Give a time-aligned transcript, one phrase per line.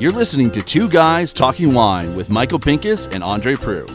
[0.00, 3.88] You're listening to Two Guys Talking Wine with Michael Pinkus and Andre Proulx.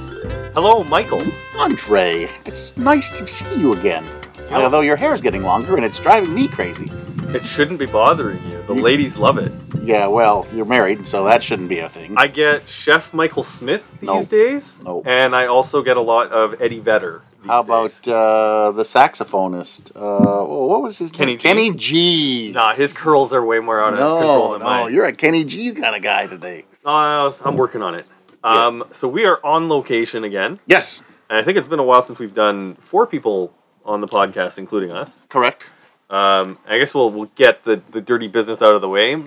[0.56, 1.22] Hello, Michael.
[1.58, 4.10] Andre, it's nice to see you again.
[4.50, 6.88] Although your hair's getting longer and it's driving me crazy.
[7.28, 8.64] It shouldn't be bothering you.
[8.64, 9.52] The ladies love it.
[9.84, 12.16] Yeah, well, you're married, so that shouldn't be a thing.
[12.18, 14.24] I get Chef Michael Smith these No.
[14.26, 15.04] days, No.
[15.06, 17.22] and I also get a lot of Eddie Vedder.
[17.50, 18.00] These How days.
[18.00, 19.92] about uh, the saxophonist?
[19.96, 21.40] Uh, what was his Kenny name?
[21.40, 21.44] G.
[21.48, 22.52] Kenny G.
[22.54, 24.94] Nah, his curls are way more out of control than no, mine.
[24.94, 26.66] you're a Kenny G kind of guy today.
[26.86, 28.06] Uh, I'm working on it.
[28.44, 32.02] Um, So we are on location again, Yes, and I think it's been a while
[32.04, 35.24] since we've done four people on the podcast, including us.
[35.30, 35.66] correct.
[36.12, 39.22] Um, I guess we'll we'll get the, the dirty business out of the way.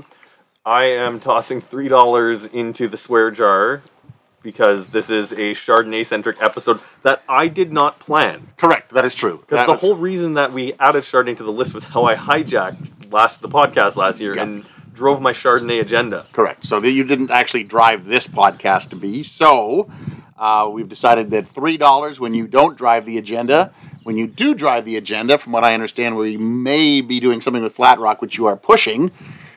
[0.64, 3.82] I am tossing three dollars into the swear jar
[4.42, 8.48] because this is a Chardonnay centric episode that I did not plan.
[8.56, 8.92] Correct.
[8.92, 9.38] That is true.
[9.48, 12.14] Because the was- whole reason that we added Chardonnay to the list was how I
[12.14, 14.42] hijacked last the podcast last year Yeah.
[14.42, 16.26] and drove my Chardonnay agenda.
[16.32, 16.64] Correct.
[16.64, 19.22] So that you didn't actually drive this podcast to be.
[19.22, 19.88] So
[20.38, 23.72] uh, we've decided that three dollars when you don't drive the agenda.
[24.04, 27.62] When you do drive the agenda, from what I understand, we may be doing something
[27.62, 29.12] with Flat Rock, which you are pushing.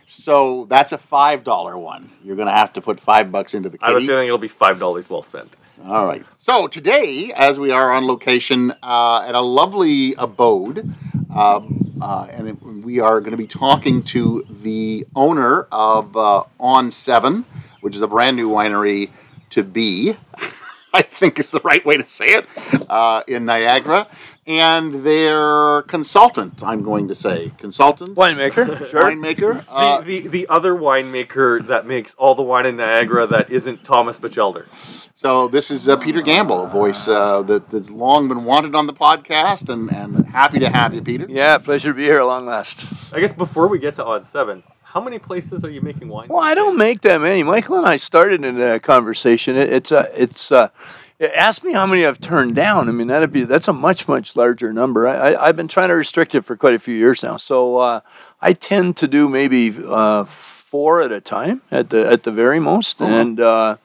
[0.07, 2.11] So that's a five dollar one.
[2.23, 4.07] You're going to have to put five bucks into the I have a kitty.
[4.07, 5.55] feeling it'll be five dollars well spent.
[5.83, 6.23] All right.
[6.37, 10.93] So today, as we are on location uh, at a lovely abode,
[11.35, 16.43] um, uh, and it, we are going to be talking to the owner of uh,
[16.59, 17.43] On Seven,
[17.81, 19.09] which is a brand new winery
[19.49, 20.15] to be.
[20.95, 22.45] I think is the right way to say it
[22.89, 24.07] uh, in Niagara,
[24.47, 26.63] and their consultant.
[26.63, 29.03] I'm going to say consultant, Winemaker, sure.
[29.03, 29.65] winemaker.
[29.67, 33.83] Uh, the, the the other winemaker that makes all the wine in Niagara that isn't
[33.83, 34.67] Thomas Batchelder.
[35.15, 38.85] So this is uh, Peter Gamble, a voice uh, that, that's long been wanted on
[38.85, 41.25] the podcast, and, and happy to have you, Peter.
[41.27, 42.85] Yeah, pleasure to be here long last.
[43.11, 44.63] I guess before we get to On Seven,
[44.95, 46.29] how many places are you making wine?
[46.29, 47.43] Well, I don't make that many.
[47.43, 49.57] Michael and I started in a conversation.
[49.57, 50.69] It, it's a, it's uh
[51.19, 52.87] ask me how many I've turned down.
[52.87, 55.05] I mean, that'd be that's a much much larger number.
[55.05, 57.35] I, I I've been trying to restrict it for quite a few years now.
[57.35, 57.99] So uh,
[58.41, 62.61] I tend to do maybe uh, four at a time at the at the very
[62.61, 63.39] most, and.
[63.39, 63.77] Uh,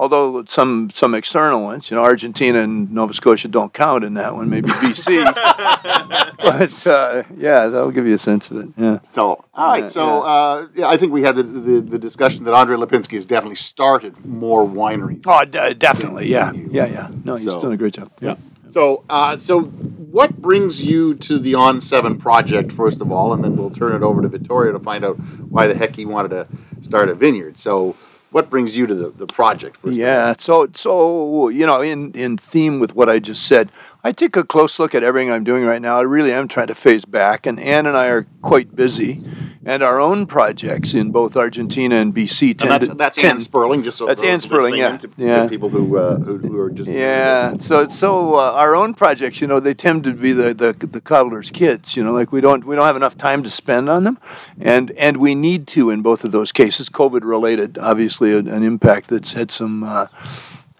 [0.00, 4.32] Although some some external ones, you know, Argentina and Nova Scotia don't count in that
[4.36, 4.48] one.
[4.48, 5.24] Maybe BC,
[6.38, 8.68] but uh, yeah, that'll give you a sense of it.
[8.76, 9.00] Yeah.
[9.02, 9.80] So, all right.
[9.80, 13.14] Yeah, So, uh, yeah, I think we had the, the, the discussion that Andre Lipinski
[13.14, 15.22] has definitely started more wineries.
[15.26, 16.28] Oh, d- definitely.
[16.28, 16.52] Yeah.
[16.52, 16.86] Yeah.
[16.86, 17.08] Yeah.
[17.24, 18.12] No, he's So- doing a great job.
[18.20, 18.36] Yeah.
[18.68, 23.42] So, uh, so what brings you to the On Seven project first of all, and
[23.42, 25.14] then we'll turn it over to Vittorio to find out
[25.50, 26.46] why the heck he wanted to
[26.82, 27.58] start a vineyard.
[27.58, 27.96] So,
[28.30, 29.78] what brings you to the, the project?
[29.84, 30.34] Yeah.
[30.38, 33.70] So, so you know, in in theme with what I just said,
[34.04, 35.98] I take a close look at everything I'm doing right now.
[35.98, 39.22] I really am trying to phase back, and Ann and I are quite busy,
[39.68, 43.32] and our own projects in both Argentina and BC And tend that's to that's tend-
[43.32, 43.82] Ann Sperling.
[43.82, 44.98] Just so That's Ann Sperling, yeah.
[45.18, 45.46] Yeah.
[45.46, 49.46] people who, uh, who who are just Yeah, so so uh, our own projects, you
[49.46, 51.96] know, they tend to be the, the the coddlers' kids.
[51.96, 54.18] You know, like we don't we don't have enough time to spend on them,
[54.58, 58.62] and and we need to in both of those cases, COVID related, obviously an, an
[58.62, 59.84] impact that's had some.
[59.84, 60.06] Uh,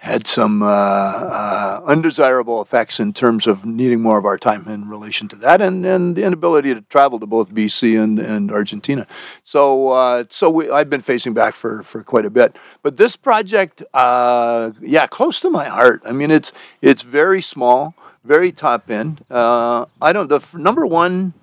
[0.09, 4.89] had some uh, uh, undesirable effects in terms of needing more of our time in
[4.89, 9.07] relation to that, and, and the inability to travel to both BC and, and Argentina.
[9.43, 12.57] So, uh, so we, I've been facing back for, for quite a bit.
[12.83, 16.03] But this project, uh, yeah, close to my heart.
[16.05, 17.95] I mean, it's it's very small,
[18.25, 19.25] very top end.
[19.31, 20.29] Uh, I don't.
[20.29, 21.35] The f- number one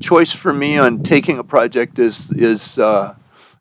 [0.00, 2.78] choice for me on taking a project is is.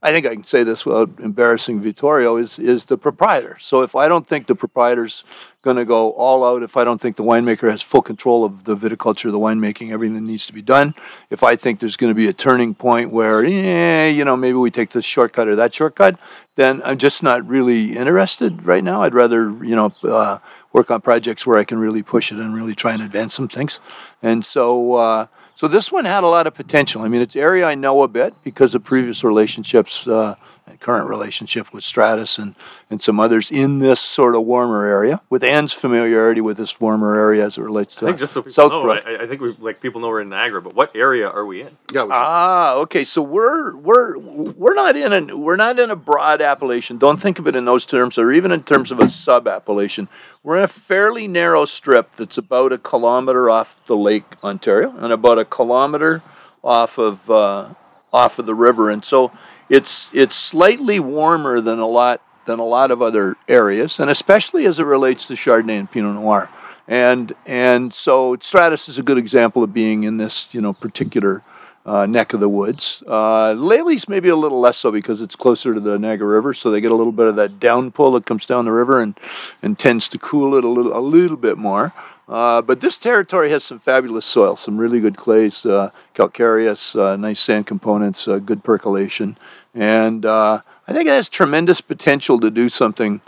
[0.06, 3.58] I think I can say this without embarrassing Vittorio, is is the proprietor.
[3.60, 5.24] So if I don't think the proprietor's
[5.64, 8.66] going to go all out, if I don't think the winemaker has full control of
[8.66, 10.94] the viticulture, the winemaking, everything that needs to be done,
[11.32, 14.60] if I think there's going to be a turning point where, yeah, you know, maybe
[14.60, 16.20] we take this shortcut or that shortcut,
[16.54, 19.02] then I'm just not really interested right now.
[19.02, 20.38] I'd rather, you know, uh,
[20.72, 23.48] work on projects where I can really push it and really try and advance some
[23.48, 23.80] things.
[24.22, 27.02] And so, uh, so this one had a lot of potential.
[27.02, 30.36] I mean, it's area I know a bit because of previous relationships, uh,
[30.80, 32.56] current relationship with Stratus and,
[32.90, 35.22] and some others in this sort of warmer area.
[35.30, 38.42] With Ann's familiarity with this warmer area as it relates to I think just so
[38.42, 39.06] people know, Southbrook.
[39.06, 41.62] I, I think we like people know we're in Niagara, but what area are we
[41.62, 41.78] in?
[41.94, 43.04] Yeah, we- Ah, okay.
[43.04, 46.98] So we're we're we're not in a we're not in a broad appellation.
[46.98, 50.10] Don't think of it in those terms, or even in terms of a sub appellation.
[50.44, 55.12] We're in a fairly narrow strip that's about a kilometer off the Lake Ontario and
[55.14, 56.22] about a kilometer
[56.64, 57.74] off of uh,
[58.12, 59.32] off of the river, and so
[59.70, 64.66] it's it's slightly warmer than a lot than a lot of other areas, and especially
[64.66, 66.50] as it relates to Chardonnay and Pinot Noir.
[66.88, 71.44] and and so Stratus is a good example of being in this you know particular
[71.86, 73.04] uh, neck of the woods.
[73.08, 76.72] Uh, Lailey's maybe a little less so because it's closer to the Niagara River, so
[76.72, 79.18] they get a little bit of that downpull that comes down the river and
[79.62, 81.94] and tends to cool it a little a little bit more.
[82.28, 87.16] Uh, but this territory has some fabulous soil, some really good clays, uh, calcareous, uh,
[87.16, 89.38] nice sand components, uh, good percolation,
[89.76, 93.22] and uh, I think it has tremendous potential to do something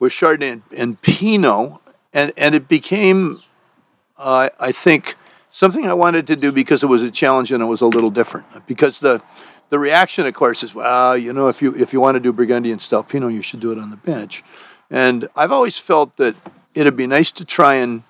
[0.00, 1.80] with Chardonnay and, and Pinot,
[2.12, 3.40] and and it became,
[4.18, 5.14] I think,
[5.50, 8.10] something I wanted to do because it was a challenge and it was a little
[8.10, 8.66] different.
[8.66, 9.22] Because the
[9.70, 12.32] the reaction, of course, is well, you know, if you if you want to do
[12.32, 14.42] Burgundian style Pinot, you should do it on the bench,
[14.90, 16.34] and I've always felt that
[16.74, 18.02] it'd be nice to try and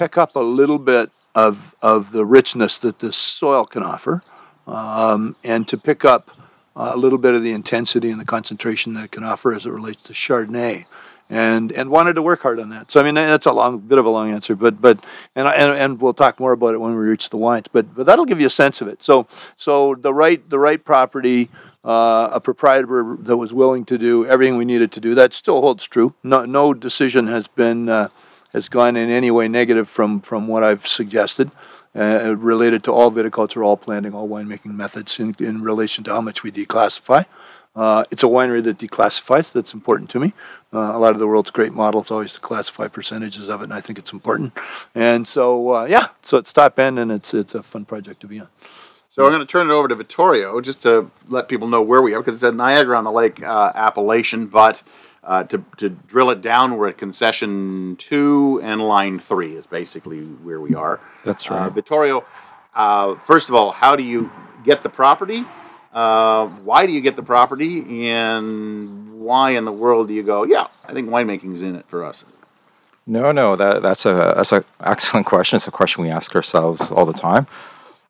[0.00, 4.22] pick up a little bit of, of the richness that the soil can offer
[4.66, 6.30] um, and to pick up
[6.74, 9.70] a little bit of the intensity and the concentration that it can offer as it
[9.70, 10.86] relates to Chardonnay.
[11.28, 12.90] And, and wanted to work hard on that.
[12.90, 15.04] So I mean that's a long bit of a long answer, but but
[15.36, 17.66] and and, and we'll talk more about it when we reach the wines.
[17.72, 19.00] But but that'll give you a sense of it.
[19.04, 21.48] So so the right the right property,
[21.84, 25.14] uh, a proprietor that was willing to do everything we needed to do.
[25.14, 26.14] That still holds true.
[26.24, 28.08] No no decision has been uh,
[28.52, 31.50] has gone in any way negative from, from what I've suggested,
[31.94, 36.20] uh, related to all viticulture, all planting, all winemaking methods in, in relation to how
[36.20, 37.26] much we declassify.
[37.74, 39.52] Uh, it's a winery that declassifies.
[39.52, 40.32] That's important to me.
[40.72, 43.80] Uh, a lot of the world's great models always classify percentages of it, and I
[43.80, 44.52] think it's important.
[44.94, 48.26] And so, uh, yeah, so it's top end, and it's it's a fun project to
[48.26, 48.48] be on.
[49.10, 52.00] So I'm going to turn it over to Vittorio just to let people know where
[52.00, 54.82] we are because it's at Niagara on the Lake uh, appellation, but
[55.22, 60.20] uh, to, to drill it down, we're at concession two and line three is basically
[60.22, 61.00] where we are.
[61.24, 61.72] That's Uh, right.
[61.72, 62.24] Vittorio,
[62.74, 64.30] uh, first of all, how do you
[64.64, 65.44] get the property?
[65.92, 68.08] Uh, why do you get the property?
[68.10, 72.04] And why in the world do you go, yeah, I think winemaking's in it for
[72.04, 72.24] us?
[73.06, 75.56] No, no, that, that's a that's an excellent question.
[75.56, 77.46] It's a question we ask ourselves all the time.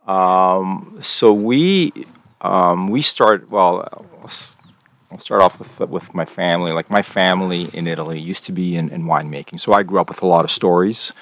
[0.07, 2.07] Um, so we
[2.43, 4.05] um, we start well.
[5.11, 6.71] I'll start off with with my family.
[6.71, 10.09] Like my family in Italy used to be in, in winemaking, so I grew up
[10.09, 11.13] with a lot of stories,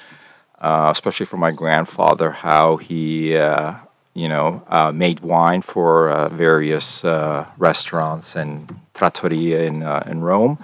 [0.60, 3.74] uh, especially from my grandfather, how he uh,
[4.12, 10.20] you know uh, made wine for uh, various uh, restaurants and trattoria in uh, in
[10.20, 10.58] Rome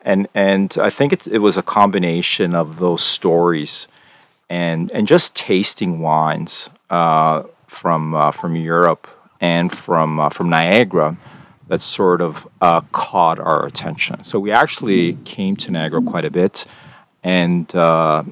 [0.00, 3.88] and and I think it, it was a combination of those stories
[4.48, 9.06] and and just tasting wines from from Europe
[9.38, 11.16] and from from Niagara
[11.70, 14.24] that sort of uh, caught our attention.
[14.24, 16.66] So we actually came to Niagara quite a bit,
[17.22, 18.24] and uh,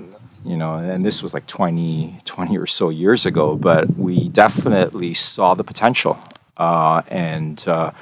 [0.44, 5.14] you know, and this was like 20, 20 or so years ago, but we definitely
[5.14, 6.18] saw the potential,
[6.56, 7.92] uh, and uh,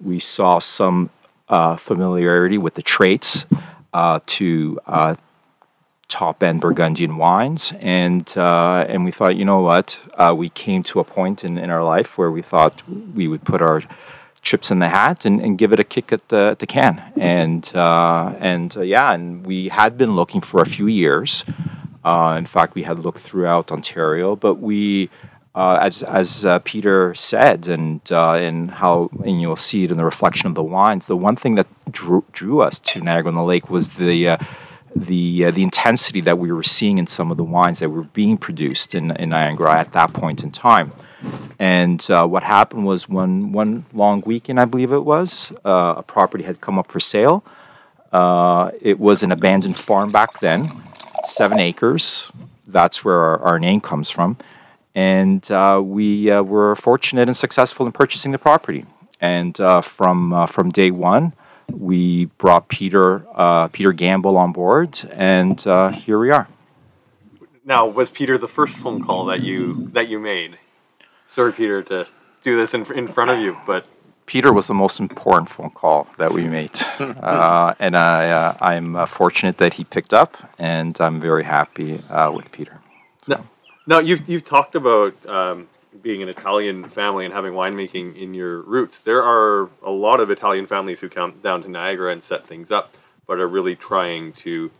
[0.00, 1.10] we saw some
[1.50, 3.44] uh, familiarity with the traits
[3.92, 4.80] uh, to
[6.08, 10.82] top end Burgundian wines, and uh, and we thought, you know what, uh, we came
[10.84, 13.82] to a point in, in our life where we thought we would put our
[14.46, 16.94] chips in the hat and, and give it a kick at the at the can,
[17.16, 21.44] and uh, and uh, yeah, and we had been looking for a few years.
[22.04, 25.10] Uh, in fact, we had looked throughout Ontario, but we.
[25.64, 29.96] Uh, as as uh, Peter said, and uh, and how and you'll see it in
[29.96, 31.06] the reflection of the wines.
[31.06, 34.36] The one thing that drew, drew us to Niagara on the Lake was the uh,
[34.94, 38.02] the uh, the intensity that we were seeing in some of the wines that were
[38.02, 40.92] being produced in, in Niagara at that point in time.
[41.58, 46.02] And uh, what happened was one one long weekend, I believe it was, uh, a
[46.02, 47.44] property had come up for sale.
[48.12, 50.70] Uh, it was an abandoned farm back then,
[51.26, 52.30] seven acres.
[52.66, 54.36] That's where our, our name comes from.
[54.94, 58.84] And uh, we uh, were fortunate and successful in purchasing the property.
[59.20, 61.32] And uh, from from day one,
[61.70, 63.24] we brought Peter
[63.72, 65.58] Peter Gamble on board, and
[65.94, 66.48] here we are.
[67.64, 70.58] Now, was Peter the first phone call that you that you made?
[71.28, 72.06] Sorry, Peter, to
[72.42, 73.86] do this in, in front of you, but
[74.26, 78.96] Peter was the most important phone call that we made, uh, and I, uh, I'm
[78.96, 82.80] uh, fortunate that he picked up, and I'm very happy uh, with Peter.
[83.26, 83.44] No,
[83.86, 84.00] no.
[84.00, 85.68] You've you've talked about um,
[86.02, 89.00] being an Italian family and having winemaking in your roots.
[89.00, 92.70] There are a lot of Italian families who come down to Niagara and set things
[92.70, 94.70] up, but are really trying to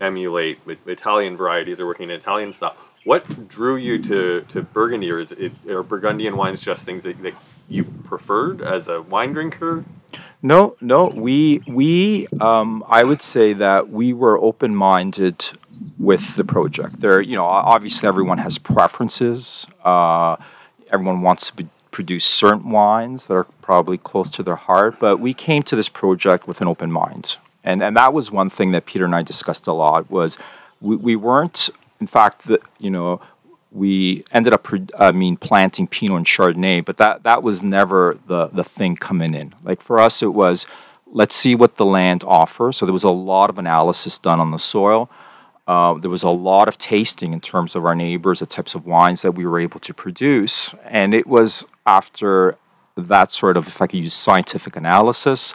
[0.00, 2.76] emulate Italian varieties or working in Italian style.
[3.06, 7.22] What drew you to, to Burgundy, or is it are Burgundian wines just things that,
[7.22, 7.34] that
[7.68, 9.84] you preferred as a wine drinker?
[10.42, 15.50] No, no, we we um, I would say that we were open minded
[16.00, 16.98] with the project.
[16.98, 19.68] There, you know, obviously everyone has preferences.
[19.84, 20.34] Uh,
[20.90, 25.32] everyone wants to produce certain wines that are probably close to their heart, but we
[25.32, 28.84] came to this project with an open mind, and and that was one thing that
[28.84, 30.10] Peter and I discussed a lot.
[30.10, 30.36] Was
[30.80, 33.20] we, we weren't in fact, the, you know,
[33.72, 34.66] we ended up,
[34.98, 39.34] I mean, planting Pinot and Chardonnay, but that that was never the the thing coming
[39.34, 39.54] in.
[39.62, 40.66] Like for us, it was
[41.06, 42.78] let's see what the land offers.
[42.78, 45.10] So there was a lot of analysis done on the soil.
[45.66, 48.86] Uh, there was a lot of tasting in terms of our neighbors, the types of
[48.86, 52.56] wines that we were able to produce, and it was after
[52.96, 55.54] that sort of, if I could use scientific analysis,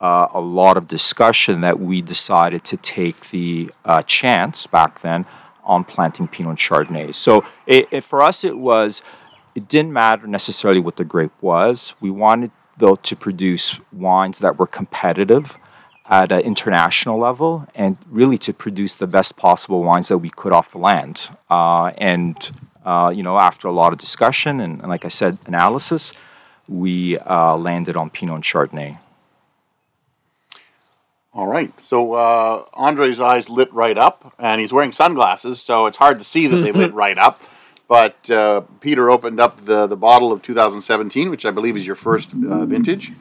[0.00, 5.24] uh, a lot of discussion that we decided to take the uh, chance back then
[5.66, 7.14] on planting Pinot and Chardonnay.
[7.14, 9.02] So it, it, for us, it was,
[9.54, 11.92] it didn't matter necessarily what the grape was.
[12.00, 15.58] We wanted, though, to produce wines that were competitive
[16.08, 20.52] at an international level and really to produce the best possible wines that we could
[20.52, 21.28] off the land.
[21.50, 22.50] Uh, and,
[22.84, 26.12] uh, you know, after a lot of discussion and, and like I said, analysis,
[26.68, 28.98] we uh, landed on Pinot and Chardonnay.
[31.36, 31.70] All right.
[31.82, 36.24] So uh, Andre's eyes lit right up, and he's wearing sunglasses, so it's hard to
[36.24, 37.42] see that they lit right up.
[37.88, 41.94] But uh, Peter opened up the, the bottle of 2017, which I believe is your
[41.94, 43.12] first uh, vintage.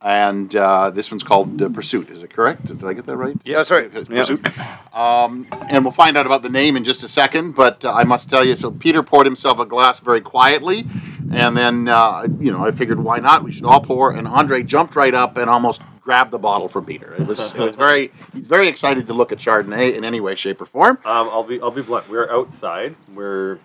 [0.00, 2.08] And uh, this one's called uh, Pursuit.
[2.10, 2.66] Is it correct?
[2.66, 3.36] Did I get that right?
[3.42, 3.90] Yeah, that's right.
[3.92, 4.20] It's Yeah.
[4.20, 4.96] Pursuit.
[4.96, 7.56] Um, and we'll find out about the name in just a second.
[7.56, 10.86] But uh, I must tell you, so Peter poured himself a glass very quietly,
[11.32, 13.42] and then uh, you know I figured why not?
[13.42, 14.12] We should all pour.
[14.12, 17.12] And Andre jumped right up and almost grabbed the bottle from Peter.
[17.18, 20.34] It was it was very he's very excited to look at Chardonnay in any way,
[20.36, 20.96] shape, or form.
[21.04, 22.08] Um, I'll be I'll be blunt.
[22.08, 22.96] We're outside.
[23.14, 23.58] We're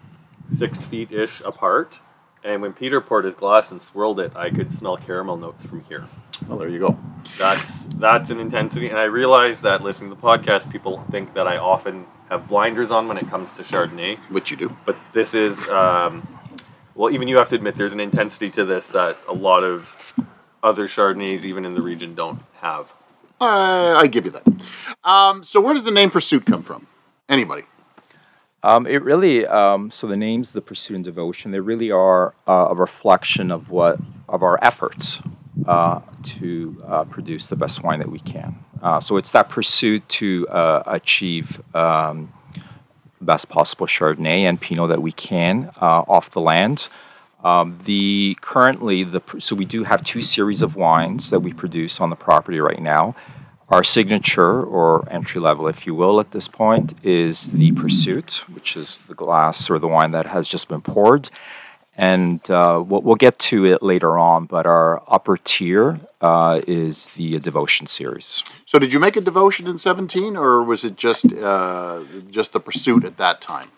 [0.52, 2.02] six feet ish apart,
[2.44, 5.86] and when Peter poured his glass and swirled it, I could smell caramel notes from
[5.86, 6.06] here.
[6.46, 7.00] Well, there you go.
[7.38, 11.48] That's that's an intensity, and I realize that listening to the podcast, people think that
[11.48, 14.76] I often have blinders on when it comes to Chardonnay, Which you do.
[14.86, 16.28] but this is um,
[16.94, 19.88] well, even you have to admit there's an intensity to this that a lot of
[20.64, 22.92] other Chardonnays, even in the region, don't have.
[23.40, 24.48] Uh, I give you that.
[25.04, 26.88] Um, so where does the name Pursuit come from?
[27.28, 27.64] Anybody?
[28.64, 32.68] Um, it really, um, so the names, the pursuit and devotion, they really are uh,
[32.70, 35.22] a reflection of what of our efforts
[35.68, 38.64] uh, to uh, produce the best wine that we can.
[38.82, 42.32] Uh, so it's that pursuit to uh, achieve um,
[43.20, 46.88] best possible Chardonnay and Pinot that we can uh, off the land.
[47.44, 52.00] Um, the currently the so we do have two series of wines that we produce
[52.00, 53.16] on the property right now.
[53.70, 58.78] Our signature or entry level, if you will, at this point is the Pursuit, which
[58.78, 61.30] is the glass or the wine that has just been poured.
[61.96, 67.08] And uh, we'll, we'll get to it later on, but our upper tier uh, is
[67.08, 68.44] the Devotion series.
[68.66, 72.60] So did you make a devotion in 17 or was it just uh, just the
[72.60, 73.70] pursuit at that time?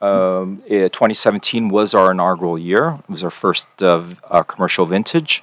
[0.00, 0.42] No.
[0.42, 2.98] Um, eh, 2017 was our inaugural year.
[3.04, 5.42] It was our first uh, uh, commercial vintage,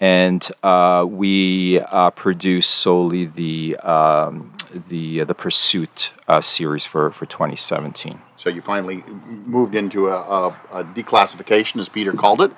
[0.00, 4.52] and uh, we uh, produced solely the um,
[4.88, 8.20] the the Pursuit uh, series for for 2017.
[8.36, 9.04] So you finally
[9.46, 12.50] moved into a, a, a declassification, as Peter called it,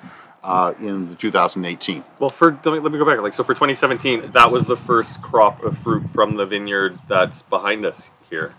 [0.43, 2.03] uh, in the 2018.
[2.19, 3.19] Well, for let me, let me go back.
[3.21, 7.41] Like so, for 2017, that was the first crop of fruit from the vineyard that's
[7.43, 8.55] behind us here.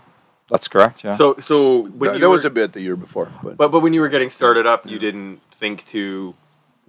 [0.49, 1.03] That's correct.
[1.03, 1.13] Yeah.
[1.13, 3.71] So, so when There you there were, was a bit the year before, but, but
[3.71, 6.33] but when you were getting started up, you didn't think to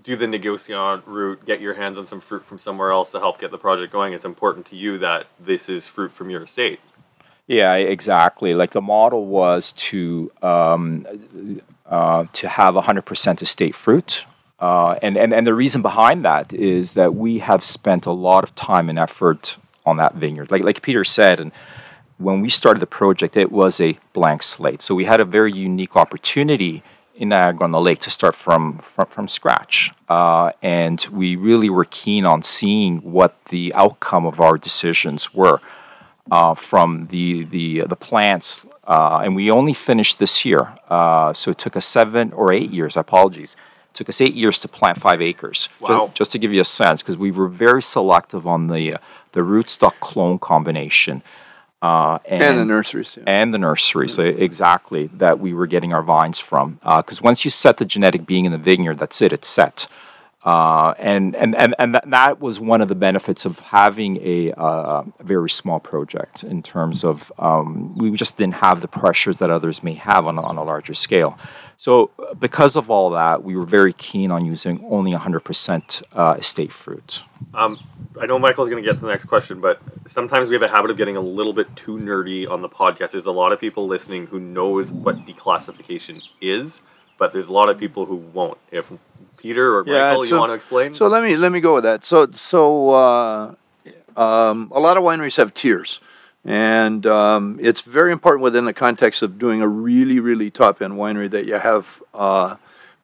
[0.02, 3.38] do the negociant route, get your hands on some fruit from somewhere else to help
[3.38, 4.14] get the project going.
[4.14, 6.80] It's important to you that this is fruit from your estate.
[7.46, 8.54] Yeah, exactly.
[8.54, 11.06] Like the model was to um,
[11.90, 14.24] uh, to have 100% estate fruit.
[14.60, 18.44] Uh, and, and, and the reason behind that is that we have spent a lot
[18.44, 20.50] of time and effort on that vineyard.
[20.50, 21.50] Like, like Peter said, and
[22.20, 24.82] when we started the project, it was a blank slate.
[24.82, 26.82] So we had a very unique opportunity
[27.16, 29.92] in Niagara on the Lake to start from, from, from scratch.
[30.08, 35.60] Uh, and we really were keen on seeing what the outcome of our decisions were
[36.30, 40.74] uh, from the the the plants, uh, and we only finished this year.
[40.88, 42.96] Uh, so it took us seven or eight years.
[42.96, 43.56] Apologies.
[43.90, 45.68] It took us eight years to plant five acres.
[45.80, 46.12] Wow.
[46.14, 48.98] Just, to give you a sense, because we were very selective on the uh,
[49.32, 51.22] the rootstock clone combination.
[51.82, 53.16] Uh, and the nurseries.
[53.16, 53.24] yeah.
[53.26, 56.78] and the nurseries uh, exactly that we were getting our vines from.
[56.84, 59.86] Because once you set the genetic being in the vineyard, that's it; it's set.
[60.42, 64.52] Uh, and and and and that, that was one of the benefits of having a,
[64.52, 69.38] uh, a very small project in terms of um, we just didn't have the pressures
[69.38, 71.38] that others may have on on a larger scale.
[71.80, 76.36] So uh, because of all that, we were very keen on using only 100% uh,
[76.38, 77.22] estate fruit.
[77.54, 77.78] Um,
[78.20, 80.68] I know Michael's going to get to the next question, but sometimes we have a
[80.68, 83.12] habit of getting a little bit too nerdy on the podcast.
[83.12, 86.82] There's a lot of people listening who knows what declassification is,
[87.16, 88.58] but there's a lot of people who won't.
[88.70, 88.92] If
[89.38, 90.92] Peter or Michael, you want to explain?
[90.92, 92.04] So let me let me go with that.
[92.04, 93.54] So so uh,
[94.18, 95.98] um, a lot of wineries have tiers.
[96.44, 100.94] And um, it's very important within the context of doing a really, really top end
[100.94, 102.56] winery that you have uh,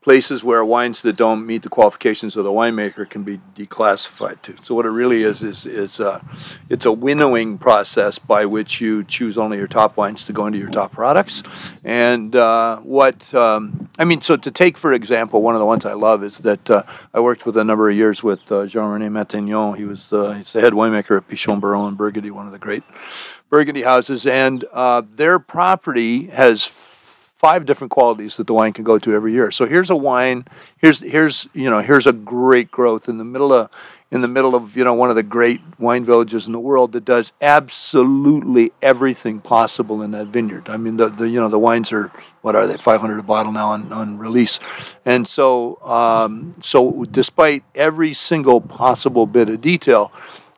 [0.07, 4.55] places where wines that don't meet the qualifications of the winemaker can be declassified to.
[4.63, 6.21] So what it really is is is uh,
[6.71, 10.61] it's a winnowing process by which you choose only your top wines to go into
[10.61, 11.43] your top products.
[11.83, 15.85] And uh, what um, I mean, so to take for example, one of the ones
[15.85, 18.85] I love is that uh, I worked with a number of years with uh, Jean
[18.85, 19.77] René Matignon.
[19.77, 22.61] He was uh, he's the head winemaker at Pichon Baron in Burgundy, one of the
[22.61, 22.85] great
[23.51, 26.63] Burgundy houses, and uh, their property has
[27.47, 29.53] five different qualities that the wine can go to every year.
[29.53, 30.47] So here's a wine.
[30.79, 33.71] Here's here's you know here's a great growth in the middle of
[34.11, 36.91] in the middle of you know one of the great wine villages in the world
[36.91, 40.69] that does absolutely everything possible in that vineyard.
[40.69, 42.11] I mean the, the you know the wines are
[42.43, 44.59] what are they 500 a bottle now on, on release,
[45.05, 50.11] and so um, so despite every single possible bit of detail,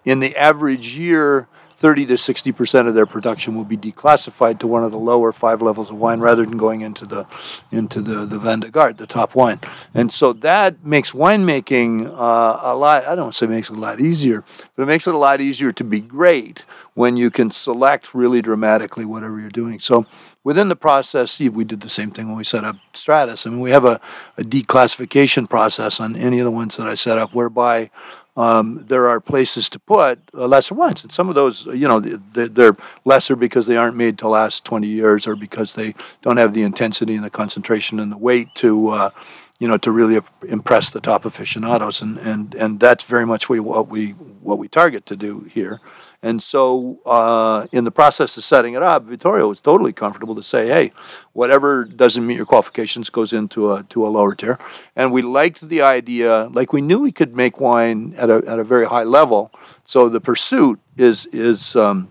[0.07, 4.67] in the average year 30 to 60 percent of their production will be declassified to
[4.67, 7.27] one of the lower five levels of wine rather than going into the
[7.71, 9.61] into the the Vin de Garde, the top wine.
[9.95, 13.07] And so that makes winemaking uh, a lot.
[13.07, 14.45] I don't say makes it a lot easier,
[14.75, 16.65] but it makes it a lot easier to be great
[16.99, 19.79] when you can select really dramatically whatever you're doing.
[19.79, 20.05] So
[20.43, 23.47] within the process, see we did the same thing when we set up Stratus.
[23.47, 24.01] I mean, we have a,
[24.37, 27.91] a declassification process on any of the ones that I set up, whereby
[28.39, 31.03] um, there are places to put uh, lesser wines.
[31.03, 34.87] And some of those, you know, they're lesser because they aren't made to last 20
[34.87, 38.91] years or because they don't have the intensity and the concentration and the weight to,
[38.91, 39.11] uh,
[39.59, 42.01] you know, to really impress the top aficionados.
[42.01, 45.81] And, and, and that's very much what we, what we target to do here.
[46.21, 50.43] And so, uh, in the process of setting it up, Vittorio was totally comfortable to
[50.43, 50.93] say, "Hey,
[51.33, 54.59] whatever doesn't meet your qualifications goes into a to a lower tier."
[54.97, 58.59] And we liked the idea, like we knew we could make wine at a at
[58.59, 59.53] a very high level.
[59.85, 62.09] So the pursuit is is um,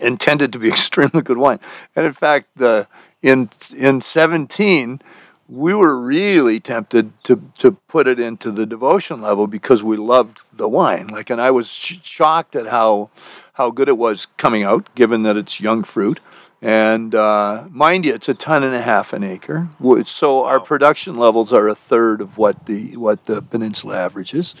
[0.00, 1.60] intended to be extremely good wine.
[1.94, 2.88] And in fact, the
[3.22, 5.00] in in seventeen
[5.48, 10.40] we were really tempted to to put it into the devotion level because we loved
[10.52, 11.08] the wine.
[11.08, 13.10] Like, and I was sh- shocked at how
[13.54, 16.20] how good it was coming out, given that it's young fruit.
[16.60, 19.68] And uh, mind you, it's a ton and a half an acre.
[20.06, 24.56] So our production levels are a third of what the what the peninsula averages,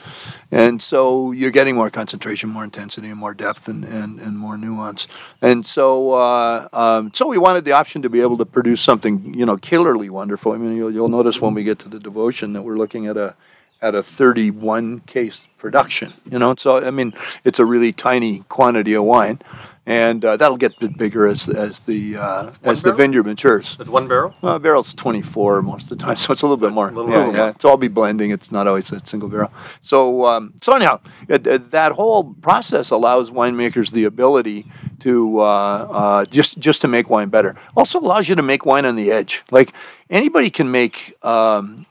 [0.52, 4.56] and so you're getting more concentration, more intensity, and more depth, and, and, and more
[4.56, 5.08] nuance.
[5.42, 9.34] And so uh, um, so we wanted the option to be able to produce something
[9.34, 10.52] you know killerly wonderful.
[10.52, 13.16] I mean, you'll, you'll notice when we get to the devotion that we're looking at
[13.16, 13.34] a
[13.82, 16.12] at a 31 case production.
[16.30, 19.40] You know, so I mean, it's a really tiny quantity of wine
[19.88, 23.74] and uh, that'll get a bit bigger as as the uh, as the vineyard matures.
[23.80, 24.34] It's one barrel.
[24.42, 26.92] Uh, barrel's twenty four most of the time, so it's a little bit more.
[26.92, 27.48] Little yeah, yeah.
[27.48, 28.30] It's all be blending.
[28.30, 29.50] It's not always a single barrel.
[29.80, 34.70] So um, so anyhow, it, it, that whole process allows winemakers the ability
[35.00, 37.56] to uh, uh, just just to make wine better.
[37.74, 39.42] Also allows you to make wine on the edge.
[39.50, 39.72] Like
[40.10, 41.16] anybody can make.
[41.24, 41.86] Um,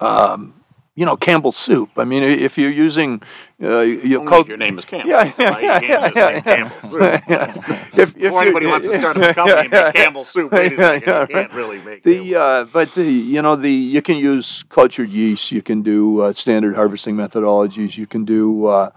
[0.00, 0.54] um,
[0.98, 1.90] you know Campbell soup.
[1.96, 3.22] I mean, if you're using,
[3.60, 5.10] uh, you know, your name is Campbell.
[5.10, 7.00] Yeah, yeah, yeah, yeah, yeah, Campbell soup.
[7.98, 11.28] If, if anybody wants to start a company and make Campbell soup, wait a second,
[11.28, 12.36] can't really make the.
[12.36, 15.50] Uh, but the you know the you can use cultured yeast.
[15.50, 17.96] You can do uh, standard harvesting methodologies.
[17.96, 18.66] You can do.
[18.66, 18.90] Uh,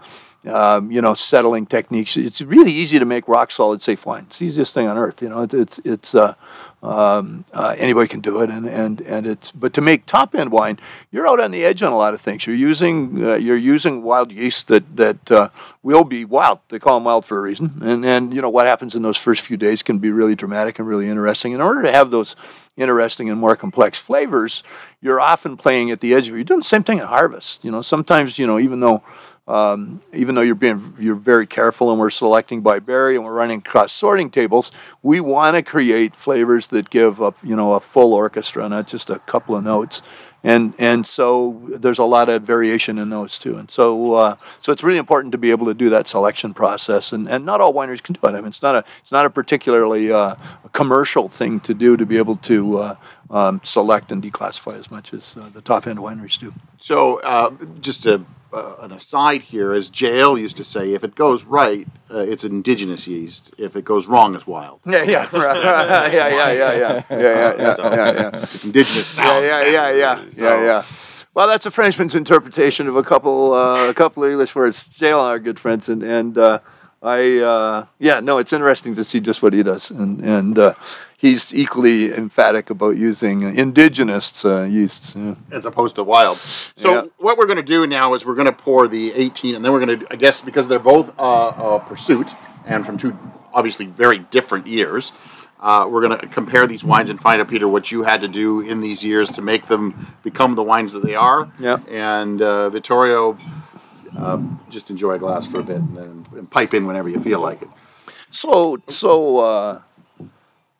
[0.44, 2.16] um, you know, settling techniques.
[2.16, 4.26] It's really easy to make rock solid safe wine.
[4.28, 5.22] It's the easiest thing on earth.
[5.22, 6.34] You know, it, it's it's uh,
[6.82, 10.50] um, uh, anybody can do it, and, and and it's but to make top end
[10.50, 10.80] wine,
[11.12, 12.44] you're out on the edge on a lot of things.
[12.44, 15.50] You're using uh, you're using wild yeast that that uh,
[15.84, 16.58] will be wild.
[16.70, 19.16] They call them wild for a reason, and and you know what happens in those
[19.16, 21.52] first few days can be really dramatic and really interesting.
[21.52, 22.34] In order to have those
[22.76, 24.64] interesting and more complex flavors,
[25.00, 26.34] you're often playing at the edge of.
[26.34, 26.38] It.
[26.38, 27.64] You're doing the same thing at harvest.
[27.64, 29.04] You know, sometimes you know even though
[29.48, 33.34] um, even though you're being you're very careful and we're selecting by berry and we're
[33.34, 34.70] running cross sorting tables,
[35.02, 39.10] we want to create flavors that give a you know a full orchestra, not just
[39.10, 40.00] a couple of notes.
[40.44, 43.56] And and so there's a lot of variation in those too.
[43.58, 47.12] And so uh, so it's really important to be able to do that selection process.
[47.12, 48.30] And, and not all wineries can do it.
[48.30, 50.36] I mean, it's not a it's not a particularly uh,
[50.72, 52.94] commercial thing to do to be able to uh,
[53.30, 56.54] um, select and declassify as much as uh, the top end wineries do.
[56.78, 57.50] So uh,
[57.80, 61.86] just to uh, an aside here, as JL used to say, if it goes right,
[62.10, 63.54] uh, it's indigenous yeast.
[63.58, 64.80] If it goes wrong, it's wild.
[64.86, 68.30] Yeah, yeah, yeah, yeah, yeah, yeah, yeah, yeah, yeah, yeah.
[68.34, 69.44] It's indigenous sound.
[69.44, 70.84] Yeah, yeah, yeah, yeah, so, yeah, yeah.
[71.34, 74.88] Well, that's a Frenchman's interpretation of a couple, uh, a couple of English words.
[74.88, 76.38] JL and are good friends, and and.
[76.38, 76.58] Uh,
[77.02, 80.74] I, uh, yeah, no, it's interesting to see just what he does, and and uh,
[81.18, 85.34] he's equally emphatic about using indigenous uh, yeasts yeah.
[85.50, 86.38] as opposed to wild.
[86.38, 87.02] So yeah.
[87.18, 89.72] what we're going to do now is we're going to pour the 18, and then
[89.72, 92.34] we're going to, I guess, because they're both uh, pursuit
[92.66, 93.16] and from two
[93.52, 95.12] obviously very different years.
[95.60, 98.28] Uh, we're going to compare these wines and find out, Peter, what you had to
[98.28, 101.52] do in these years to make them become the wines that they are.
[101.60, 101.78] Yeah.
[101.88, 103.38] And uh, Vittorio,
[104.16, 104.38] uh,
[104.70, 107.40] just enjoy a glass for a bit and then and pipe in whenever you feel
[107.40, 107.68] like it.
[108.30, 109.80] So so uh,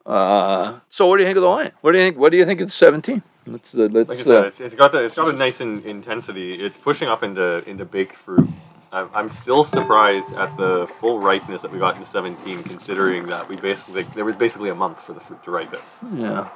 [0.06, 1.72] uh, so what do you think of the wine?
[1.80, 2.18] What do you think?
[2.18, 3.22] What do you think of the seventeen?
[3.46, 4.08] Let's uh, let's.
[4.08, 6.62] Like I said, uh, it's, it's got the, it's got a nice in, intensity.
[6.62, 8.48] It's pushing up into into baked fruit.
[8.92, 13.48] I'm, I'm still surprised at the full ripeness that we got in 17, considering that
[13.48, 15.80] we basically there was basically a month for the fruit to ripen.
[16.14, 16.48] yeah.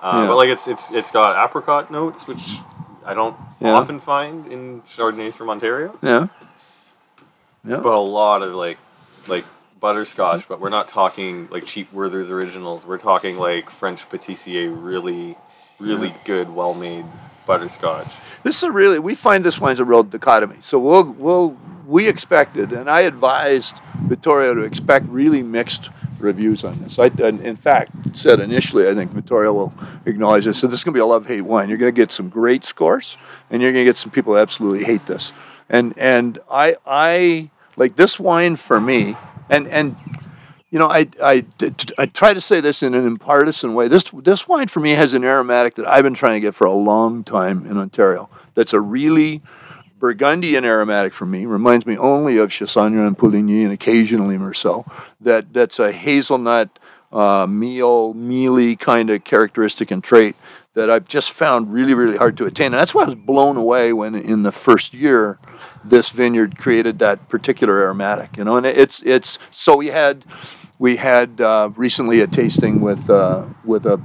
[0.00, 0.26] Uh, Yeah.
[0.28, 2.58] But like it's it's it's got apricot notes, which
[3.10, 3.72] I don't Yeah.
[3.72, 5.98] often find in Chardonnays from Ontario.
[6.00, 6.28] Yeah.
[7.64, 8.78] But a lot of like
[9.26, 9.44] like
[9.80, 10.48] butterscotch.
[10.48, 12.86] But we're not talking like cheap Werther's originals.
[12.86, 15.36] We're talking like French pâtissier, really
[15.80, 17.04] really good, well made
[17.46, 18.12] butterscotch.
[18.44, 20.58] This is a really we find this wine's a real dichotomy.
[20.60, 25.90] So we'll we'll we expected, and I advised Vittorio to expect really mixed
[26.20, 26.98] reviews on this.
[26.98, 29.74] I, in fact, said initially, I think Vittorio will
[30.06, 30.58] acknowledge this.
[30.58, 31.68] So this is going to be a love-hate wine.
[31.68, 33.16] You're going to get some great scores,
[33.50, 35.32] and you're going to get some people who absolutely hate this.
[35.68, 39.16] And and I I like this wine for me,
[39.48, 39.96] and and
[40.70, 41.44] you know, I, I,
[41.98, 43.88] I try to say this in an impartisan way.
[43.88, 46.64] This, this wine for me has an aromatic that I've been trying to get for
[46.64, 48.30] a long time in Ontario.
[48.54, 49.42] That's a really
[50.00, 51.46] Burgundian aromatic for me.
[51.46, 54.90] Reminds me only of Chassagne and Puligny and occasionally Meursault.
[55.20, 56.78] That, that's a hazelnut,
[57.12, 60.34] uh, meal, mealy kind of characteristic and trait
[60.74, 62.66] that I've just found really, really hard to attain.
[62.66, 65.38] And that's why I was blown away when in the first year
[65.84, 68.36] this vineyard created that particular aromatic.
[68.36, 70.24] You know, and it's it's so we had
[70.78, 74.00] we had uh, recently a tasting with uh, with a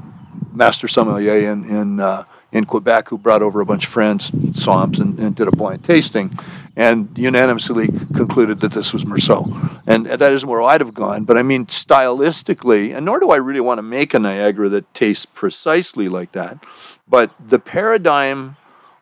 [0.51, 2.23] master sommelier in in uh,
[2.55, 5.83] in Quebec who brought over a bunch of friends, somms, and, and did a blind
[5.83, 6.39] tasting,
[6.77, 11.25] and unanimously concluded that this was Meursault, and, and that isn't where I'd have gone.
[11.25, 14.93] But I mean, stylistically, and nor do I really want to make a Niagara that
[14.93, 16.63] tastes precisely like that,
[17.09, 18.55] but the paradigm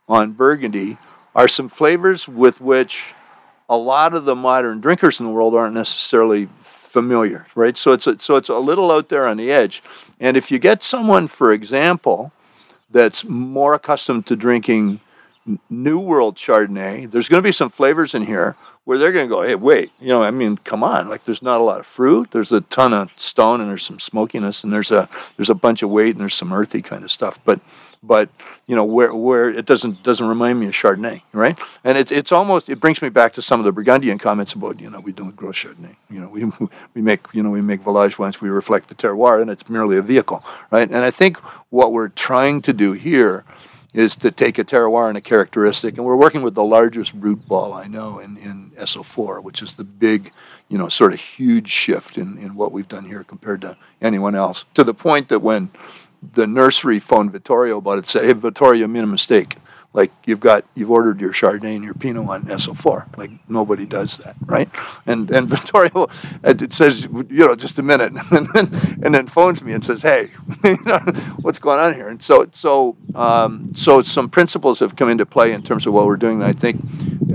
[0.10, 0.98] on Burgundy
[1.36, 3.14] are some flavors with which
[3.70, 7.78] a lot of the modern drinkers in the world aren't necessarily familiar, right?
[7.78, 9.84] So it's a, so it's a little out there on the edge.
[10.20, 12.32] And if you get someone, for example,
[12.94, 15.02] that's more accustomed to drinking
[15.70, 19.34] New World Chardonnay, there's going to be some flavors in here where they're going to
[19.34, 21.86] go, hey, wait, you know, I mean, come on, like there's not a lot of
[21.86, 25.56] fruit, there's a ton of stone, and there's some smokiness, and there's a there's a
[25.56, 27.60] bunch of weight, and there's some earthy kind of stuff, but
[28.04, 28.30] but
[28.68, 31.58] you know where where it doesn't doesn't remind me of Chardonnay, right?
[31.84, 34.80] And it's it's almost it brings me back to some of the Burgundian comments about
[34.80, 36.44] you know we don't grow Chardonnay, you know we
[36.94, 39.98] we make you know we make village wines, we reflect the terroir, and it's merely
[39.98, 40.90] a vehicle, right?
[40.90, 41.38] And I think
[41.70, 43.46] what we're trying to do here
[43.94, 47.48] is to take a terroir and a characteristic, and we're working with the largest root
[47.48, 50.32] ball I know in, in SO4, which is the big,
[50.68, 54.34] you know, sort of huge shift in, in what we've done here compared to anyone
[54.34, 54.66] else.
[54.74, 55.70] To the point that when
[56.34, 59.58] the nursery phoned Vittorio about it, said, "Hey, Vittorio, you made a mistake.
[59.94, 63.16] Like you've got you've ordered your Chardonnay and your Pinot on SO4.
[63.18, 64.70] Like nobody does that, right?"
[65.06, 66.08] And and Vittorio,
[66.44, 70.02] it says, you know, just a minute, and then and then phones me and says,
[70.02, 70.32] "Hey,
[70.64, 70.98] you know,
[71.42, 75.52] what's going on here?" And so so um, so some principles have come into play
[75.54, 76.40] in terms of what we're doing.
[76.40, 76.82] That I think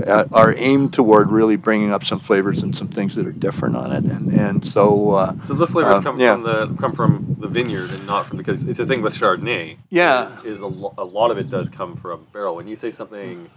[0.05, 3.77] uh, are aimed toward really bringing up some flavors and some things that are different
[3.77, 4.03] on it.
[4.03, 6.33] And and so uh, So the flavors Um, come yeah.
[6.33, 9.77] from the come from the vineyard and not from because it's a thing with Chardonnay.
[9.89, 10.37] Yeah.
[10.39, 12.48] is, is a, lo- a lot of it does come from barrel.
[12.55, 13.49] When you say something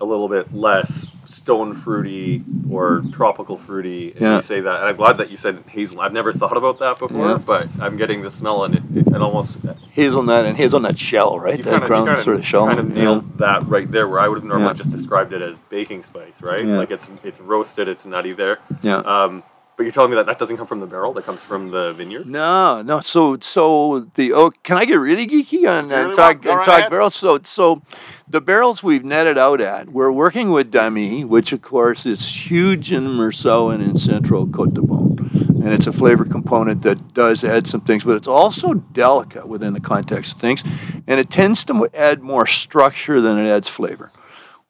[0.00, 4.36] a little bit less stone fruity or tropical fruity, and Yeah.
[4.36, 6.00] you say that, and I'm glad that you said hazel.
[6.00, 7.38] I've never thought about that before, Yeah.
[7.44, 9.58] but I'm getting the smell and it, it, it almost
[9.90, 11.60] hazelnut and hazelnut shell, right?
[11.64, 12.66] that ground sort of shell.
[12.66, 14.74] kind of nailed that right there, where I would have normally Yeah.
[14.74, 16.64] just described it as baking spice, right?
[16.64, 18.58] Like it's it's roasted, it's nutty there.
[18.82, 18.98] Yeah.
[18.98, 19.42] Um,
[19.78, 21.92] but you're telling me that that doesn't come from the barrel; that comes from the
[21.92, 22.26] vineyard.
[22.26, 22.98] No, no.
[22.98, 26.44] So, so the oh, can I get really geeky on Really and talk.
[26.44, 27.14] And talk barrels?
[27.14, 27.80] So, so
[28.28, 32.90] the barrels we've netted out at, we're working with Damy, which of course is huge
[32.90, 37.44] in Meursault and in Central Cote de Beaune, and it's a flavor component that does
[37.44, 40.64] add some things, but it's also delicate within the context of things,
[41.06, 44.10] and it tends to add more structure than it adds flavor.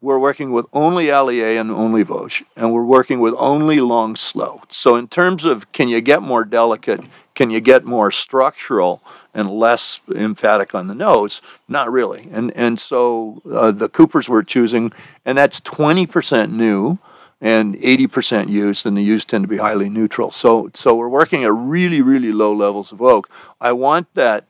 [0.00, 4.61] We're working with only Allier and only Vosges, and we're working with only long slow.
[4.68, 7.00] So, in terms of can you get more delicate,
[7.34, 9.02] can you get more structural
[9.34, 11.42] and less emphatic on the nose?
[11.66, 12.28] Not really.
[12.30, 14.92] And and so uh, the Coopers we're choosing,
[15.24, 16.98] and that's twenty percent new
[17.40, 20.32] and 80% used, and the used tend to be highly neutral.
[20.32, 23.30] So, so we're working at really, really low levels of oak.
[23.61, 24.44] I want that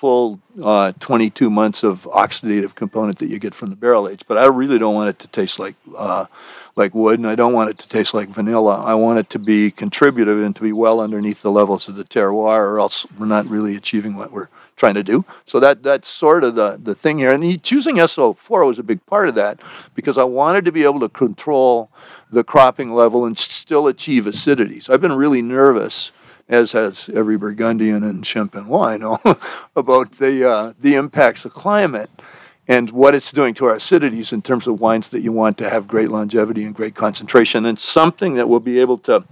[0.00, 4.22] full uh, 22 months of oxidative component that you get from the barrel age.
[4.26, 6.24] But I really don't want it to taste like uh,
[6.74, 8.82] like wood, and I don't want it to taste like vanilla.
[8.82, 12.04] I want it to be contributive and to be well underneath the levels of the
[12.04, 15.26] terroir, or else we're not really achieving what we're trying to do.
[15.44, 17.32] So that that's sort of the, the thing here.
[17.32, 19.60] And choosing SO4 was a big part of that
[19.94, 21.90] because I wanted to be able to control
[22.32, 24.88] the cropping level and still achieve acidities.
[24.88, 26.12] I've been really nervous
[26.50, 29.18] as has every Burgundian and Champenois I know,
[29.74, 32.10] about the uh, the impacts of climate
[32.68, 35.68] and what it's doing to our acidities in terms of wines that you want to
[35.68, 39.24] have great longevity and great concentration, and something that will be able to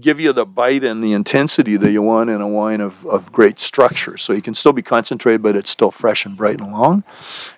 [0.00, 3.32] give you the bite and the intensity that you want in a wine of, of
[3.32, 4.16] great structure.
[4.16, 7.04] So you can still be concentrated, but it's still fresh and bright and long,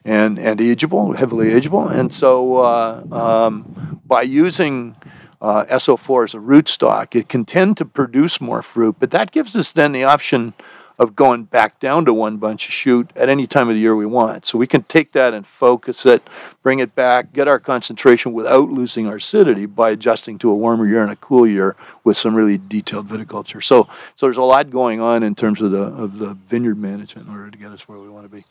[0.04, 1.90] and and ageable, heavily ageable.
[1.90, 4.96] And so uh, um, by using
[5.44, 9.54] uh, SO4 as a rootstock, it can tend to produce more fruit, but that gives
[9.54, 10.54] us then the option
[10.98, 13.94] of going back down to one bunch of shoot at any time of the year
[13.94, 14.46] we want.
[14.46, 16.22] So we can take that and focus it,
[16.62, 20.86] bring it back, get our concentration without losing our acidity by adjusting to a warmer
[20.86, 23.62] year and a cool year with some really detailed viticulture.
[23.62, 27.28] So so there's a lot going on in terms of the of the vineyard management
[27.28, 28.44] in order to get us where we want to be.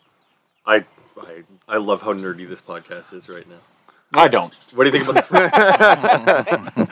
[0.64, 0.84] I,
[1.20, 3.60] I I love how nerdy this podcast is right now.
[4.14, 4.52] I don't.
[4.74, 6.84] What do you think about the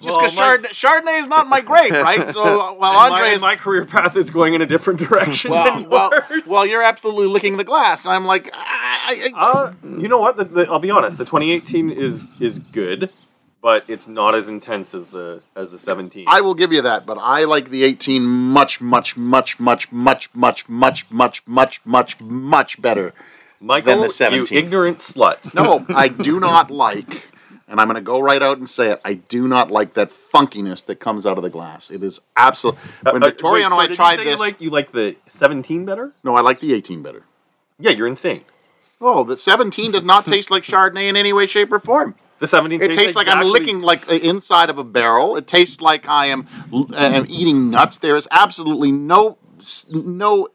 [0.00, 2.28] Just because Well, Chardonnay, Chardonnay is not my grape, right?
[2.28, 5.64] So while my, Andre is my career path is going in a different direction well,
[5.64, 6.44] than well, yours.
[6.46, 8.06] well, you're absolutely licking the glass.
[8.06, 10.36] I'm like, I, I, I, Uh, you know what?
[10.36, 11.18] The, the, I'll be honest.
[11.18, 13.10] The 2018 is is good,
[13.60, 16.26] but it's not as intense as the as the 17.
[16.28, 20.34] I will give you that, but I like the 18 much, much, much, much, much,
[20.34, 23.12] much, much, much, much, much, much better.
[23.60, 24.58] Michael, than the you 17.
[24.58, 25.52] ignorant slut.
[25.54, 27.24] No, I do not like,
[27.68, 29.00] and I'm going to go right out and say it.
[29.04, 31.90] I do not like that funkiness that comes out of the glass.
[31.90, 32.76] It is absolute.
[33.02, 34.60] When Uh, uh, Victoria wait, and so I did you tried say this, You like,
[34.60, 36.12] you like the 17 better?
[36.22, 37.24] no, I like the 18 better.
[37.78, 38.44] Yeah, you're insane.
[39.00, 42.16] Oh, the 17 does not taste like Chardonnay in any way, shape, or form.
[42.40, 45.36] The 17 It tastes like I'm licking like the inside of a barrel.
[45.36, 47.98] It tastes like I am uh, am eating nuts.
[47.98, 49.38] There is absolutely no
[49.92, 50.48] no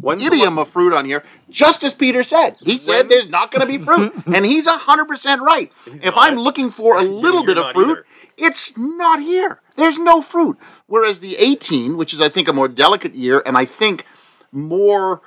[0.00, 1.24] When's idiom of fruit on here.
[1.48, 4.66] Just as Peter said, he said When- there's not going to be fruit, and he's
[4.66, 5.72] hundred percent right.
[5.86, 6.14] If not.
[6.16, 8.06] I'm looking for a little bit of fruit, either.
[8.36, 9.60] it's not here.
[9.76, 10.58] There's no fruit.
[10.86, 14.04] Whereas the 18, which is I think a more delicate year, and I think
[14.52, 15.20] more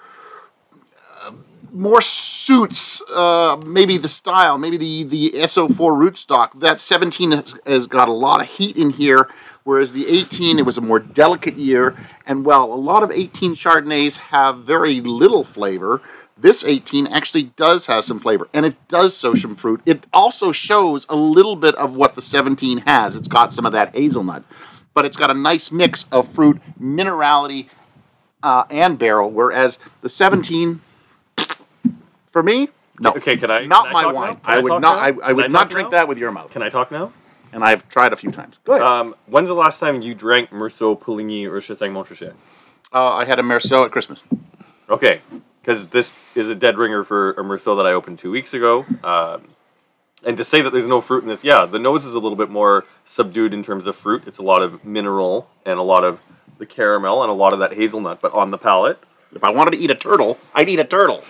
[1.25, 1.31] uh,
[1.71, 6.59] more suits uh, maybe the style, maybe the the SO4 rootstock.
[6.59, 9.29] That 17 has, has got a lot of heat in here,
[9.69, 11.95] whereas the 18 it was a more delicate year.
[12.25, 16.01] And while a lot of 18 Chardonnays have very little flavor,
[16.35, 19.81] this 18 actually does have some flavor, and it does show some fruit.
[19.85, 23.15] It also shows a little bit of what the 17 has.
[23.15, 24.43] It's got some of that hazelnut,
[24.95, 27.67] but it's got a nice mix of fruit, minerality,
[28.41, 29.29] uh, and barrel.
[29.29, 30.81] Whereas the 17,
[32.31, 33.11] for me, no.
[33.11, 34.41] Okay, can I- Not can I my wine.
[34.43, 34.97] I I would not.
[34.97, 35.97] I, I would not drink now?
[35.99, 36.51] that with your mouth.
[36.51, 37.13] Can I talk now?
[37.51, 38.59] And I've tried a few times.
[38.63, 38.85] Go ahead.
[38.85, 42.33] Um, when's the last time you drank Meursault, Puligny, or Chassagne Montrachet?
[42.93, 44.23] uh, I had a Meursault at Christmas.
[44.89, 45.21] Okay,
[45.61, 48.85] because this is a dead ringer for a Meursault that I opened two weeks ago.
[49.03, 49.49] Um,
[50.23, 52.35] and to say that there's no fruit in this, yeah, the nose is a little
[52.35, 54.23] bit more subdued in terms of fruit.
[54.27, 56.19] It's a lot of mineral and a lot of
[56.57, 58.99] the caramel and a lot of that hazelnut, but on the palate,
[59.33, 61.23] If I wanted to eat a turtle, I'd eat a turtle.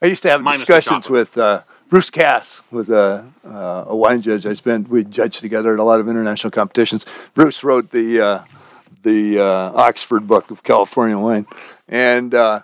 [0.00, 4.22] I used to have Minus discussions with uh, Bruce Cass, was a, uh, a wine
[4.22, 4.46] judge.
[4.46, 7.04] I spent we judged together at a lot of international competitions.
[7.34, 8.44] Bruce wrote the uh,
[9.02, 11.46] the uh, Oxford Book of California Wine,
[11.88, 12.60] and uh,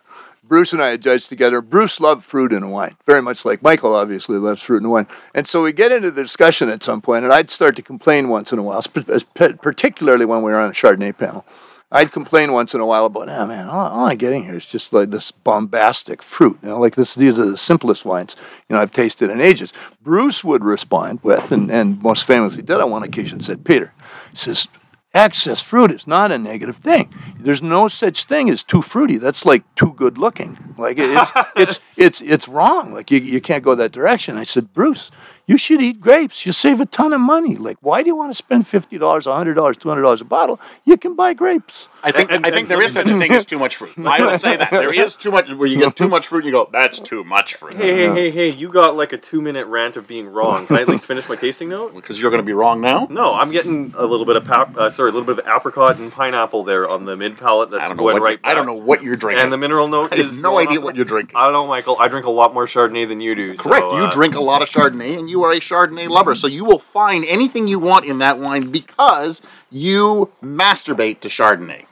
[0.50, 1.60] Bruce and I had judged together.
[1.60, 5.06] Bruce loved fruit in wine, very much like Michael obviously loves fruit in wine.
[5.32, 8.28] And so we get into the discussion at some point, and I'd start to complain
[8.28, 11.44] once in a while, particularly when we were on a Chardonnay panel.
[11.92, 14.64] I'd complain once in a while about, oh man, all, all I'm getting here is
[14.66, 16.58] just like this bombastic fruit.
[16.62, 18.36] You know, like this, these are the simplest wines
[18.68, 19.72] you know I've tasted in ages.
[20.00, 23.92] Bruce would respond with, and, and most famously did on one occasion, said, Peter,
[24.30, 24.68] he says,
[25.12, 27.12] excess fruit is not a negative thing.
[27.36, 29.18] There's no such thing as too fruity.
[29.18, 30.74] That's like too good looking.
[30.78, 32.94] Like it- it's it's it's it's wrong.
[32.94, 34.36] Like you, you can't go that direction.
[34.36, 35.10] I said, Bruce,
[35.50, 36.46] you should eat grapes.
[36.46, 37.56] You save a ton of money.
[37.56, 40.24] Like why do you want to spend fifty dollars, hundred dollars, two hundred dollars a
[40.24, 40.60] bottle?
[40.84, 41.88] You can buy grapes.
[42.02, 43.92] I think And- I think and there is such a thing as too much fruit.
[43.98, 45.50] I will say that there is too much.
[45.50, 47.74] Where you get too much fruit, and you go, that's too much fruit.
[47.74, 50.66] hey, hey, hey, hey, you got like a two minute rant of being wrong.
[50.66, 51.94] Can I at least finish my tasting note?
[51.94, 53.06] Because you're going to be wrong now.
[53.10, 55.98] No, I'm getting a little bit of pap- uh, sorry, a little bit of apricot
[55.98, 57.70] and pineapple there on the mid palate.
[57.70, 58.40] That's I don't know going what right.
[58.44, 59.42] I don't know what you're drinking.
[59.44, 61.36] And the mineral note I have is no idea off- what you're drinking.
[61.36, 61.96] I don't know, Michael.
[61.98, 63.56] I drink a lot more Chardonnay than you do.
[63.56, 63.82] Correct.
[63.82, 66.46] so, you uh, drink a lot of Chardonnay, and you are a Chardonnay lover, so
[66.46, 71.84] you will find anything you want in that wine because you masturbate to Chardonnay.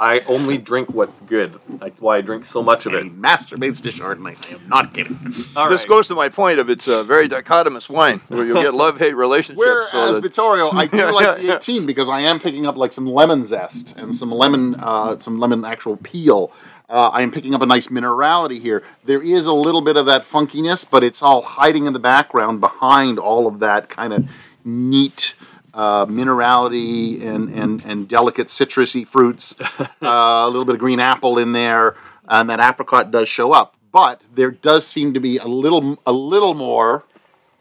[0.00, 1.58] I only drink what's good.
[1.68, 3.20] That's why I drink so much of He it.
[3.20, 4.50] masturbates to Chardonnay.
[4.52, 5.18] I am not kidding.
[5.56, 5.88] All this right.
[5.88, 9.16] goes to my point of it's a very dichotomous wine where you'll get love hate
[9.16, 9.64] relationships.
[9.64, 12.92] so Whereas that- Vittorio, I do like the 18 because I am picking up like
[12.92, 16.52] some lemon zest and some lemon, uh, some lemon actual peel.
[16.88, 18.84] Uh, I am picking up a nice minerality here.
[19.04, 22.60] There is a little bit of that funkiness, but it's all hiding in the background
[22.60, 24.26] behind all of that kind of
[24.64, 25.34] neat
[25.78, 29.54] uh, minerality and, and, and delicate citrusy fruits.
[29.80, 31.96] uh, a little bit of green apple in there,
[32.28, 33.76] and that apricot does show up.
[33.92, 37.04] But there does seem to be a little, a little more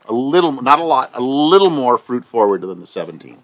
[0.08, 3.38] a little, not a lot, a little more fruit forward than the 17.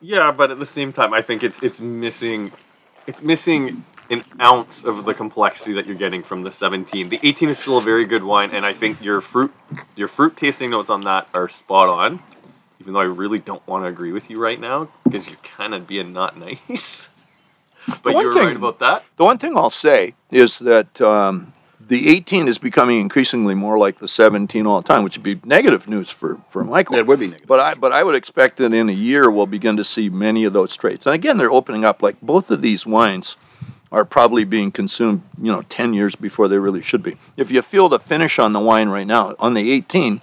[0.00, 2.52] Yeah, but at the same time, I think it's it's missing,
[3.06, 7.08] it's missing an ounce of the complexity that you're getting from the 17.
[7.08, 9.54] The 18 is still a very good wine, and I think your fruit,
[9.94, 12.20] your fruit tasting notes on that are spot on.
[12.82, 15.72] Even though I really don't want to agree with you right now, because you're kind
[15.72, 16.36] of being not
[16.68, 17.08] nice.
[18.02, 19.04] But you're thing- right about that.
[19.16, 24.00] The one thing I'll say is that um, the 18 is becoming increasingly more like
[24.00, 26.96] the 17 all the time, which would be negative news for, for Michael.
[26.96, 27.46] It would be negative.
[27.46, 30.44] But I but I would expect that in a year we'll begin to see many
[30.44, 31.06] of those traits.
[31.06, 32.02] And again, they're opening up.
[32.02, 33.36] Like both of these wines
[33.92, 37.18] are probably being consumed, you know, 10 years before they really should be.
[37.36, 40.22] If you feel the finish on the wine right now, on the 18,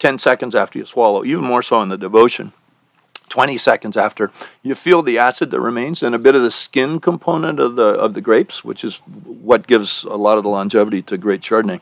[0.00, 2.52] 10 seconds after you swallow, even more so in the devotion,
[3.28, 4.32] 20 seconds after,
[4.62, 7.84] you feel the acid that remains and a bit of the skin component of the
[7.84, 11.80] of the grapes, which is what gives a lot of the longevity to great Chardonnay.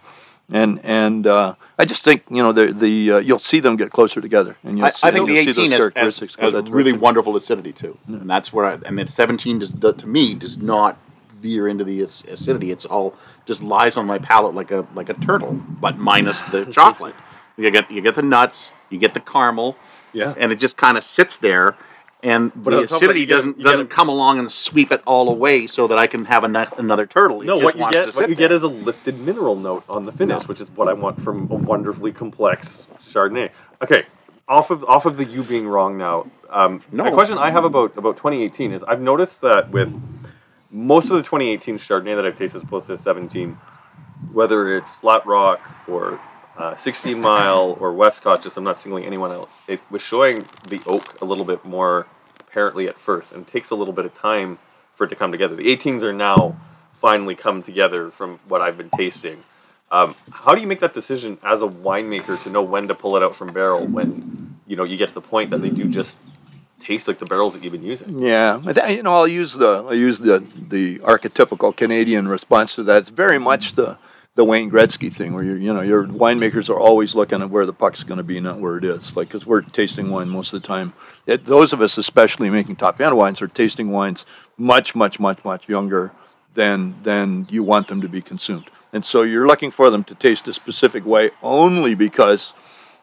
[0.50, 3.90] And and uh, I just think you know the the uh, you'll see them get
[3.90, 6.54] closer together, and you'll I, see, I think the you'll see 18 those has, has,
[6.54, 10.06] has really wonderful acidity too, and that's where I, and the 17 does, does- to
[10.06, 10.98] me does not
[11.40, 12.72] veer into the acidity.
[12.72, 16.64] It's all just lies on my palate like a like a turtle, but minus the
[16.72, 17.14] chocolate.
[17.58, 19.76] You get you get the nuts, you get the caramel,
[20.12, 20.32] Yeah.
[20.38, 21.76] and it just kind of sits there.
[22.22, 24.90] And But the on top of that, acidity get- doesn't doesn't come along and sweep
[24.92, 27.42] it all away so that I can have ano- another turtle.
[27.42, 28.48] It No, just what you get, what you there.
[28.48, 31.48] get is a lifted mineral note on the finish, which is what I want from
[31.50, 33.50] a wonderfully complex Chardonnay.
[33.82, 34.04] Okay,
[34.48, 36.26] off of off of the you being wrong now.
[36.50, 37.04] Um, No.
[37.06, 39.94] A question I have about about 2018 is I've noticed that with
[40.70, 43.58] most of the 2018 Chardonnay that I've tasted as opposed to 17,
[44.32, 46.18] whether it's Flat Rock or
[46.58, 49.62] uh, 16 Mile or Westcott, just I'm not singling anyone else.
[49.68, 52.06] It was showing the oak a little bit more
[52.40, 54.58] apparently at first, and takes a little bit of time
[54.96, 55.54] for it to come together.
[55.54, 56.58] The 18s are now
[57.00, 59.44] finally come together from what I've been tasting.
[59.90, 63.16] Um, how do you make that decision as a winemaker to know when to pull
[63.16, 65.84] it out from barrel when you know you get to the point that they do
[65.88, 66.18] just
[66.80, 68.18] taste like the barrels that you've been using?
[68.18, 72.98] Yeah, you know, I'll use the I'll use the the archetypical Canadian response to that.
[72.98, 73.98] It's very much the
[74.38, 77.66] the Wayne Gretzky thing, where you you know your winemakers are always looking at where
[77.66, 79.16] the puck's going to be, not where it is.
[79.16, 80.92] Like because we're tasting wine most of the time.
[81.26, 84.24] It, those of us, especially making top end wines, are tasting wines
[84.56, 86.12] much, much, much, much younger
[86.54, 88.70] than than you want them to be consumed.
[88.92, 92.54] And so you're looking for them to taste a specific way only because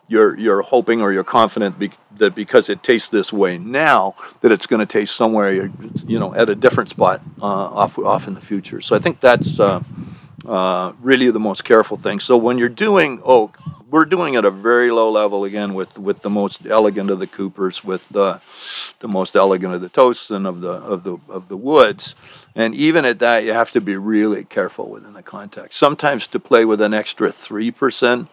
[0.08, 4.54] you're you're hoping or you're confident be, that because it tastes this way now that
[4.54, 5.52] it's going to taste somewhere
[6.08, 8.80] you know at a different spot uh, off off in the future.
[8.80, 9.84] So I think that's uh,
[10.48, 12.20] uh, really the most careful thing.
[12.20, 13.58] So when you're doing oak,
[13.90, 17.28] we're doing at a very low level again with with the most elegant of the
[17.28, 18.42] coopers, with the
[19.00, 22.16] the most elegant of the toasts and of the of the of the woods.
[22.56, 25.80] And even at that, you have to be really careful within the context.
[25.80, 28.28] Sometimes to play with an extra three percent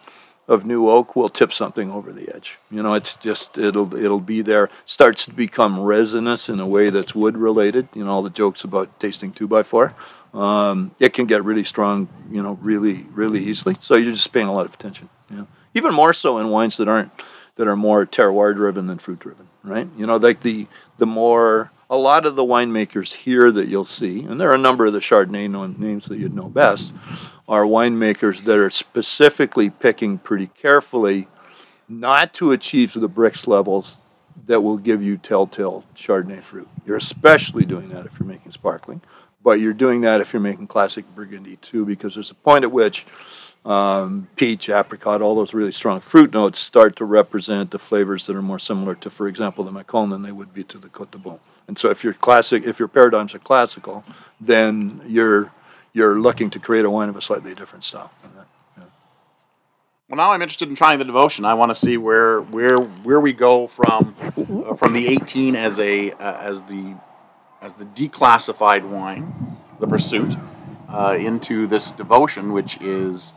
[0.47, 2.57] of new oak will tip something over the edge.
[2.69, 4.69] You know, it's just it'll it'll be there.
[4.85, 7.87] Starts to become resinous in a way that's wood related.
[7.93, 9.93] You know, all the jokes about tasting two by four.
[10.33, 12.07] Um, it can get really strong.
[12.31, 13.75] You know, really really easily.
[13.79, 15.09] So you're just paying a lot of attention.
[15.29, 17.11] You know, even more so in wines that aren't
[17.55, 19.47] that are more terroir driven than fruit driven.
[19.63, 19.87] Right?
[19.97, 20.67] You know, like the
[20.97, 24.59] the more a lot of the winemakers here that you'll see, and there are a
[24.59, 26.91] number of the Chardonnay names that you'd know best,
[27.47, 31.27] are winemakers that are specifically picking pretty carefully
[31.87, 34.01] not to achieve the Brix levels
[34.47, 36.67] that will give you telltale Chardonnay fruit.
[36.85, 39.01] You're especially doing that if you're making sparkling,
[39.43, 42.71] but you're doing that if you're making classic Burgundy too, because there's a point at
[42.71, 43.05] which
[43.65, 48.35] um, peach, apricot, all those really strong fruit notes start to represent the flavors that
[48.35, 51.11] are more similar to, for example, the Macon than they would be to the Cote
[51.11, 51.39] de Beaune.
[51.67, 54.03] And so, if your classic, if your paradigms are classical,
[54.39, 55.51] then you're
[55.93, 58.11] you're looking to create a wine of a slightly different style.
[58.35, 58.47] that.
[60.09, 61.45] Well, now I'm interested in trying the devotion.
[61.45, 65.79] I want to see where where where we go from uh, from the 18 as
[65.79, 66.95] a uh, as the
[67.63, 70.35] as the declassified wine, the pursuit,
[70.89, 73.33] uh, into this devotion, which is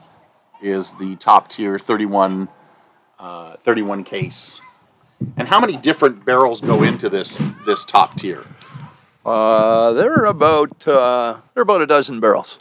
[0.62, 2.48] is the top tier 31
[3.18, 4.60] uh, 31 case.
[5.36, 8.44] And how many different barrels go into this this top tier?
[9.24, 12.58] Uh, they're about uh, they're about a dozen barrels.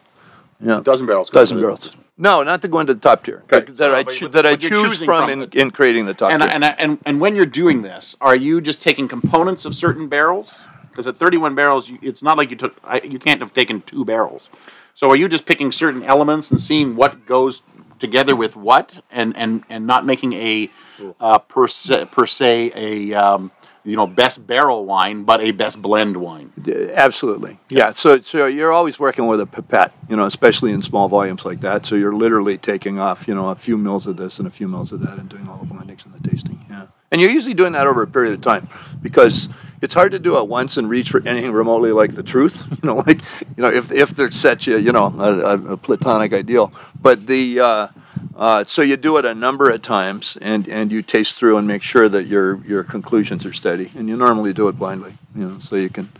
[0.62, 1.30] Yeah, dozen barrels.
[1.30, 1.96] dozen barrels.
[2.18, 3.44] No, not to go into the top tier.
[3.52, 3.70] Okay.
[3.74, 6.52] That, I what- that I choose from, in, in creating the top And, tier.
[6.54, 10.54] and and and when you're doing this, are you just taking components of certain barrels?
[10.96, 12.78] Because at 31 barrels, you, it's not like you took.
[12.82, 14.50] I, you can't have taken two barrels.
[14.94, 17.62] So are you just picking certain elements and seeing what goes
[18.00, 20.72] together with what, and and and not making a
[21.20, 23.52] uh, per se, per se a um,
[23.84, 26.54] you know best barrel wine, but a best blend wine.
[26.94, 27.60] Absolutely.
[27.68, 27.92] Yeah.
[27.92, 31.60] So, so you're always working with a pipette, you know, especially in small volumes like
[31.60, 31.86] that.
[31.86, 34.70] So you're literally taking off, you know, a few mils of this and a few
[34.70, 36.66] mils of that and doing all the blendings and the tasting.
[36.70, 36.88] Yeah.
[37.12, 38.68] And you're usually doing that over a period of time
[39.02, 39.48] because
[39.82, 42.66] it's hard to do it once and reach for anything remotely like the truth.
[42.86, 43.22] You know, like,
[43.58, 46.72] you know, if, if there's such a, you know, a, a, a platonic ideal.
[47.02, 47.88] But the, uh,
[48.36, 51.66] uh, so you do it a number of times, and, and you taste through and
[51.68, 53.92] make sure that your your conclusions are steady.
[53.96, 56.12] And you normally do it blindly, you know, so you can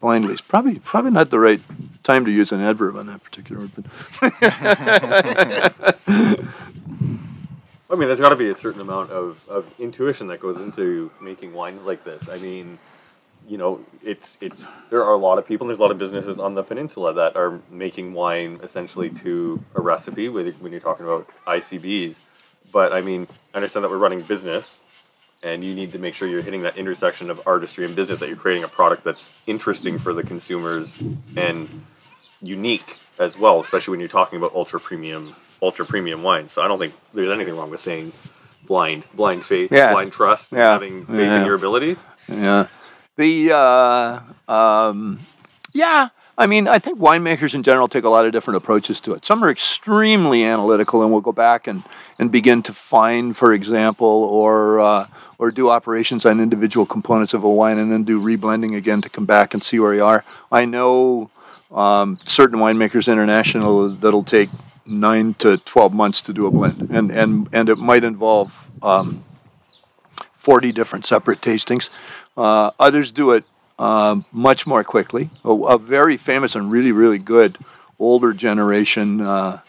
[0.00, 0.32] blindly.
[0.32, 1.60] It's probably probably not the right
[2.02, 3.72] time to use an adverb on that particular word.
[3.74, 3.86] But
[7.90, 11.10] I mean, there's got to be a certain amount of, of intuition that goes into
[11.20, 12.28] making wines like this.
[12.28, 12.78] I mean,
[13.48, 15.98] you know, it's it's there are a lot of people, and there's a lot of
[15.98, 20.80] businesses on the peninsula that are making wine essentially to a recipe with, when you're
[20.80, 22.16] talking about ICBs.
[22.70, 24.78] But I mean, I understand that we're running business,
[25.42, 28.20] and you need to make sure you're hitting that intersection of artistry and business.
[28.20, 31.00] That you're creating a product that's interesting for the consumers
[31.36, 31.84] and
[32.40, 36.52] unique as well, especially when you're talking about ultra premium, ultra premium wines.
[36.52, 38.12] So I don't think there's anything wrong with saying
[38.66, 39.92] blind, blind faith, Yeah.
[39.92, 40.72] blind trust, Yeah.
[40.72, 41.40] having faith Yeah.
[41.40, 41.96] in your ability.
[42.28, 42.66] yeah,
[43.16, 44.20] the uh,
[44.52, 45.20] um,
[45.72, 46.08] yeah.
[46.38, 49.26] I mean, I think winemakers in general take a lot of different approaches to it.
[49.26, 51.82] Some are extremely analytical and will go back and,
[52.18, 55.06] and begin to find, for example, or uh,
[55.38, 59.10] or do operations on individual components of a wine and then do reblending again to
[59.10, 60.24] come back and see where you are.
[60.50, 61.28] I know
[61.70, 64.48] um, certain winemakers international that'll take
[64.90, 69.24] nine to twelve months to do a blend, and and and it might involve um,
[70.36, 71.90] forty different separate tastings.
[72.36, 73.44] Uh, others do it
[73.78, 75.30] um, much more quickly.
[75.44, 77.58] A, a very famous and really really good
[77.98, 79.60] older generation uh,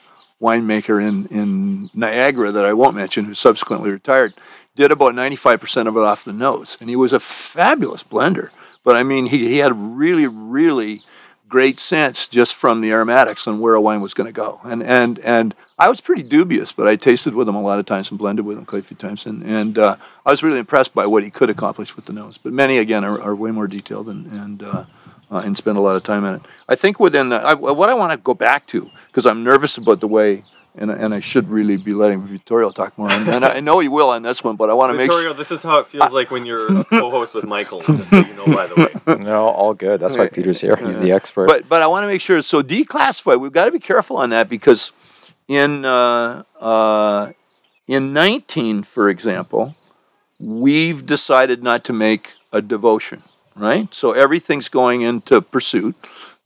[0.41, 4.34] winemaker in in Niagara that I won't mention, who subsequently retired,
[4.76, 8.03] did about ninety five percent of it off the nose, and he was a fabulous
[8.03, 8.49] blender.
[8.84, 11.03] But I mean, he, he had really really
[11.52, 14.62] great sense just from the aromatics on where a wine was going to go.
[14.64, 17.86] And and and I was pretty dubious, but I tasted with him a lot of
[17.86, 20.60] times and blended with him quite a few times, and and uh, I was really
[20.60, 22.38] impressed by what he could accomplish with the nose.
[22.38, 24.64] But many again are, are way more detailed and and.
[24.64, 24.86] Uh,
[25.34, 26.41] uh, and spend a lot of time in it.
[26.68, 29.78] I think within the, I, what I want to go back to because I'm nervous
[29.78, 30.43] about the way,
[30.76, 33.88] and, and I should really be letting Vittorio talk more, and, and I know he
[33.88, 35.34] will on this one, but I want to make Victoria, sure.
[35.34, 37.82] this is how it feels like when you're a co-host with Michael.
[37.82, 39.15] Just so you know, by the way.
[39.17, 39.99] No, all good.
[39.99, 40.76] That's why Peter's here.
[40.76, 41.47] He's the expert.
[41.47, 42.41] But but I want to make sure.
[42.41, 43.39] So declassify.
[43.39, 44.91] We've got to be careful on that because
[45.47, 47.32] in uh, uh,
[47.88, 49.76] in 19, for example,
[50.39, 53.24] we've decided not to make a devotion.
[53.55, 53.93] Right.
[53.93, 55.97] So everything's going into pursuit.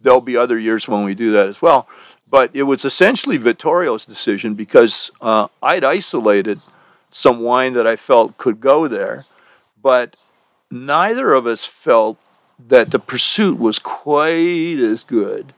[0.01, 1.87] There'll be other years when we do that as well.
[2.35, 6.59] But it was essentially Vittorio's decision because uh, I'd isolated
[7.09, 9.23] some wine that I felt could go there,
[9.81, 10.17] but
[10.69, 12.17] neither of us felt
[12.59, 15.53] that the pursuit was quite as good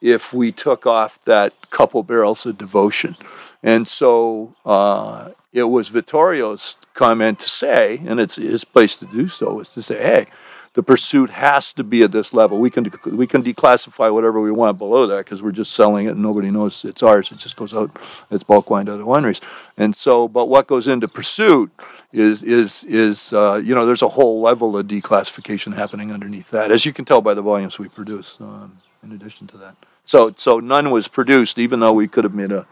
[0.00, 3.18] if we took off that couple barrels of devotion.
[3.62, 9.28] And so uh, it was Vittorio's comment to say, and it's his place to do
[9.28, 10.26] so, is to say, hey,
[10.74, 12.58] the pursuit has to be at this level.
[12.58, 16.10] We can we can declassify whatever we want below that because we're just selling it
[16.10, 17.30] and nobody knows it's ours.
[17.32, 17.96] It just goes out
[18.30, 19.40] it's bulk wine to other wineries.
[19.76, 21.70] And so, but what goes into pursuit
[22.12, 26.70] is is is uh, you know there's a whole level of declassification happening underneath that,
[26.70, 28.36] as you can tell by the volumes we produce.
[28.40, 32.34] Um, in addition to that, so so none was produced, even though we could have
[32.34, 32.66] made a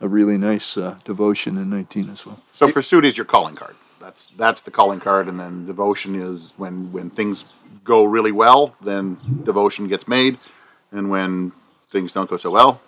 [0.00, 2.42] a really nice uh, devotion in 19 as well.
[2.54, 3.76] So pursuit is your calling card.
[4.06, 7.44] That's that's the calling card, and then devotion is when when things
[7.82, 10.38] go really well, then devotion gets made,
[10.92, 11.50] and when
[11.90, 12.80] things don't go so well,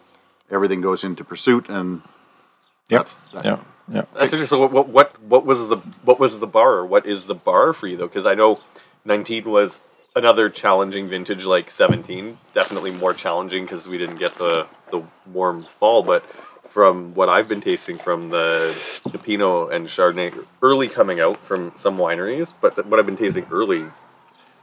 [0.48, 2.02] everything goes into pursuit, and
[2.88, 3.00] Yep.
[3.00, 3.44] that's that.
[3.44, 3.58] yeah,
[3.92, 4.02] yeah.
[4.14, 4.46] That's interesting.
[4.46, 6.74] So what, what what what was the what was the bar?
[6.74, 8.06] Or what is the bar for you though?
[8.06, 8.60] Because I know
[9.04, 9.80] 19 was
[10.14, 12.38] another challenging vintage, like 17.
[12.54, 15.02] Definitely more challenging because we didn't get the the
[15.32, 16.04] warm fall.
[16.04, 16.24] But
[16.78, 18.72] from what I've been tasting from the
[19.10, 23.16] the Pinot and Chardonnay early coming out from some wineries, but th- what I've been
[23.16, 23.84] tasting early.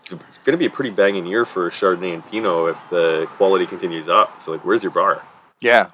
[0.09, 3.65] It's going to be a pretty banging year for Chardonnay and Pinot if the quality
[3.65, 4.41] continues up.
[4.41, 5.23] So, like, where's your bar?
[5.59, 5.89] Yeah.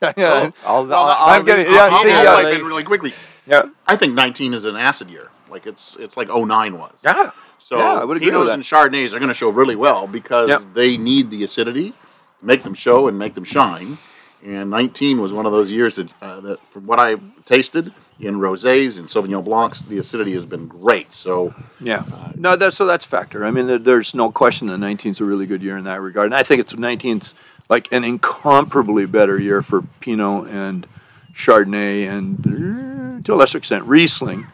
[0.16, 0.50] yeah.
[0.64, 3.12] I'll, Well, I'll, I'm getting- yeah, I'll, the, I'll pipe in really quickly.
[3.46, 3.64] yeah.
[3.86, 5.28] I think 19 is an acid year.
[5.50, 6.98] like it's it's like 09 was.
[7.04, 7.32] Yeah.
[7.58, 8.54] So Yeah, I would agree with Pinots that.
[8.54, 10.62] and Chardonnays are going to show really well because Yep.
[10.72, 13.98] they need the acidity, to make them show and make them shine.
[14.44, 18.36] And 19 was one of those years that, uh, that from what I've tasted in
[18.36, 21.14] rosés and Sauvignon Blancs, the acidity has been great.
[21.14, 22.04] So Yeah.
[22.36, 23.44] No, that's so that's a factor.
[23.44, 26.00] I mean, there, there's no question that 19 is a really good year in that
[26.00, 27.34] regard, and I think it's 19's
[27.68, 30.86] like an incomparably better year for Pinot and
[31.32, 34.46] Chardonnay and uh, to a lesser extent Riesling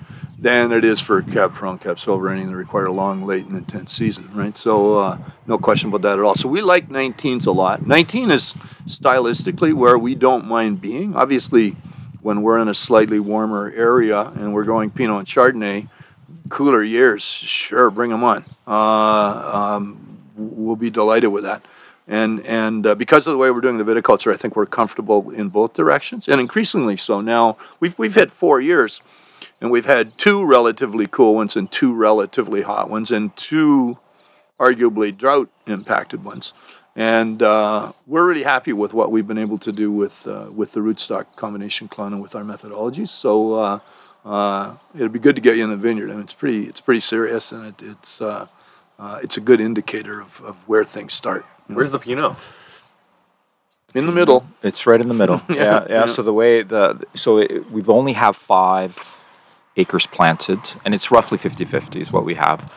[0.45, 3.57] than it is for Cab Franc, Cab Silver, anything that require a long, late, and
[3.57, 4.57] intense season, right?
[4.59, 6.34] So uh, no question about that at all.
[6.34, 7.86] So we like 19s a lot.
[7.86, 8.53] 19 is
[8.84, 11.16] stylistically where we don't mind being.
[11.16, 11.70] Obviously,
[12.20, 15.88] when we're in a slightly warmer area and we're going Pinot and Chardonnay,
[16.51, 18.45] cooler years, sure, bring them on.
[18.66, 21.64] Uh, um, we'll be delighted with that.
[22.07, 25.30] And and uh, because of the way we're doing the viticulture, I think we're comfortable
[25.30, 27.22] in both directions, and increasingly so.
[27.22, 29.01] Now we've we've had four years,
[29.61, 33.99] and we've had two relatively cool ones and two relatively hot ones, and two
[34.59, 36.53] arguably drought impacted ones.
[36.97, 40.73] And uh, we're really happy with what we've been able to do with uh, with
[40.73, 43.09] the rootstock combination clone and with our methodologies.
[43.09, 43.79] So uh,
[44.25, 46.11] uh, it'd be good to get you in the vineyard.
[46.11, 48.47] I mean, it's pretty it's pretty serious, and it, it's uh,
[48.99, 51.45] uh, it's a good indicator of, of where things start.
[51.69, 51.77] you know.
[51.79, 52.37] Where's the Pinot?
[53.95, 54.47] in the middle?
[54.63, 55.41] It's right in the middle.
[55.49, 56.07] yeah, yeah, yeah.
[56.07, 59.17] So the way the so it, we've only have five
[59.77, 62.72] acres planted, and it's roughly 50-50 is what we have.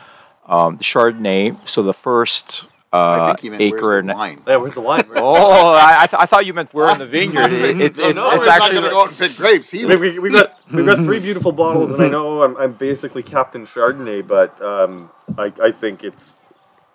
[0.46, 1.68] Um, the Chardonnay.
[1.68, 4.42] So the first I uh, think he meant acre where's and the wine.
[4.46, 5.04] Yeah, where's the wine?
[5.16, 7.52] oh, I, I, th- I thot you meant we're in the vineyard.
[7.52, 9.36] It, it's No, it's, no, it's we're not actually going to go out and pick
[9.36, 9.68] grapes.
[9.70, 12.56] He I mean, we, we've got we've got three beautiful bottles, and I know I'm,
[12.56, 16.34] I'm basically Captain Chardonnay, but um, I, I think it's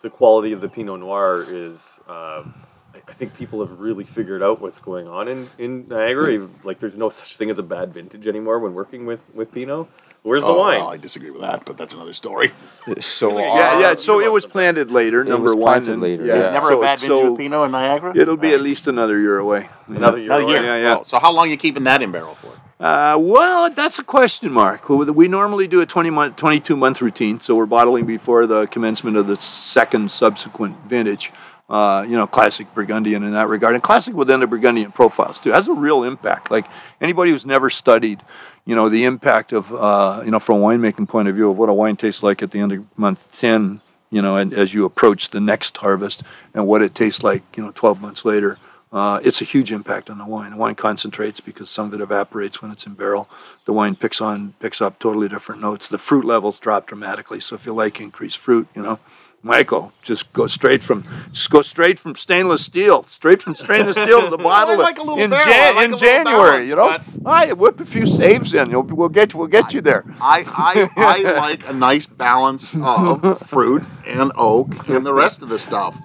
[0.02, 2.00] the quality of the Pinot Noir is.
[2.08, 2.63] Um,
[3.08, 6.48] I- I think people have really figured out what's going on in, in Niagara.
[6.64, 9.88] Like, there's no such thing as a bad vintage anymore when working with, with Pinot.
[10.24, 10.80] Where's the Oh, wine?
[10.80, 12.52] well, I disagree with that, but that's another story.
[13.02, 13.96] so Yeah, Yeah, yeah.
[13.96, 15.84] So it was must have- planted later, It number was one.
[15.84, 18.14] planted later, Yeah, There's never so, a bad vintage so with Pinot in Niagara.
[18.16, 19.68] It'll be at least another year away.
[19.88, 20.28] Another year.
[20.32, 20.54] Another away.
[20.54, 20.64] year.
[20.64, 20.98] Yeah, yeah.
[21.00, 22.54] Oh, so how long are you keeping that in barrel for?
[22.84, 24.90] Uh, well, that's a question mark.
[24.90, 28.66] We we normally do a 20 month, 22 month routine, so we're bottling before the
[28.68, 31.32] commencement of the second subsequent vintage.
[31.70, 35.52] Uh, you know, classic Burgundian in that regard, and classic within the Burgundian profiles too
[35.52, 36.52] has a real impact.
[36.52, 36.66] Like
[37.00, 38.22] anybody who's never studied,
[38.66, 41.58] you know, the impact of uh, you know from a winemaking point of view of
[41.58, 43.82] what a wine tastes like at the end of month ten,
[44.14, 46.22] you know, and as you approach the next harvest,
[46.54, 48.58] and what it tastes like, you know, 12 months later.
[48.92, 50.52] Uh, it's a huge impact on the wine.
[50.52, 53.28] The wine concentrates because some of it evaporates when it's in barrel.
[53.66, 55.88] The wine picks on picks up totally different notes.
[55.88, 57.40] The fruit levels drop dramatically.
[57.40, 59.00] So if you like increased fruit, you know,
[59.46, 64.22] Michael, just go straight from just go straight from stainless steel, straight from stainless steel
[64.22, 65.32] to the bottle like in.
[65.32, 66.70] Like in January.
[66.70, 68.70] You know, balance, I whip a few saves in.
[68.72, 70.06] You'll, we'll get you, we'll get you there.
[70.22, 75.50] I, I, I like a nice balance of fruit and oak and the rest of
[75.50, 75.98] the stuff.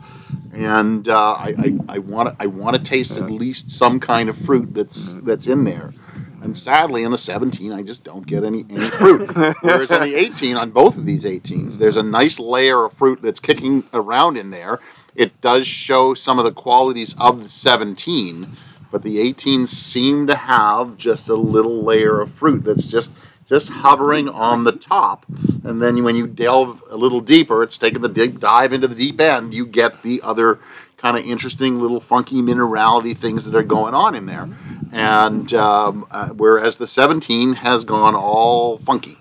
[0.52, 4.28] And uh, I, I, I want to I want to taste at least some kind
[4.28, 5.92] of fruit that's that's in there.
[6.40, 9.34] And sadly, in the 17, I just don't get any, any fruit.
[9.62, 13.20] Whereas in the 18, on both of these 18s, there's a nice layer of fruit
[13.22, 14.78] that's kicking around in there.
[15.14, 18.52] It does show some of the qualities of the 17,
[18.90, 23.12] but the 18s seem to have just a little layer of fruit that's just
[23.48, 25.24] just hovering on the top.
[25.64, 28.94] And then when you delve a little deeper, it's taking the deep dive into the
[28.94, 30.60] deep end, you get the other
[30.98, 34.48] kind of interesting little funky minerality things that are going on in there.
[34.92, 39.16] And um, uh, whereas the 17 has gone all funky.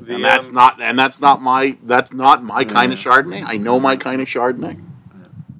[0.00, 3.44] The, And that's um, not and that's not my that's not my kind of Chardonnay.
[3.46, 4.80] I know my kind of Chardonnay.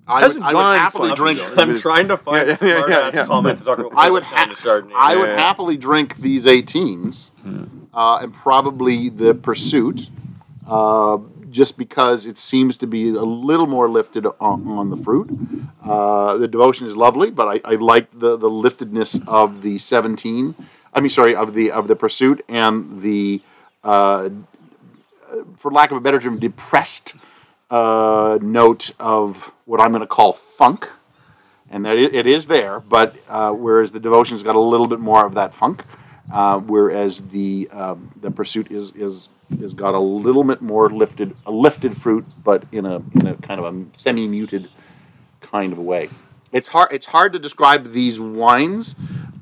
[0.04, 1.16] I would, I would happily fun.
[1.16, 1.58] drink.
[1.58, 3.26] I'm trying to find Yeah, a yeah, smart yeah, ass yeah.
[3.26, 3.92] comment to talk about.
[3.94, 4.92] I would this kind ha- of Chardonnay.
[4.96, 5.36] I would Yeah.
[5.36, 7.30] happily drink these 18s
[7.94, 10.08] uh, and probably the Pursuit,
[10.66, 11.18] uh,
[11.52, 15.30] just because it seems to be a little more lifted on, on the fruit.
[15.84, 20.54] Uh, the Devotion is lovely, but I, I like the, the liftedness of the 17.
[20.94, 23.40] I mean, sorry, of the of the Pursuit and the,
[23.84, 24.30] uh,
[25.58, 27.14] for lack of a better term, depressed
[27.70, 30.88] uh, note of what I'm going to call funk
[31.70, 32.78] and that it, is there.
[32.80, 35.84] But uh, whereas the devotion's got a little bit more of that funk,
[36.32, 39.28] uh, whereas the um, the pursuit is is
[39.60, 43.34] is got a little bit more lifted a lifted fruit, but in a in a
[43.36, 44.68] kind of a semi muted
[45.40, 46.08] kind of a way.
[46.50, 48.94] It's hard it's hard to describe these wines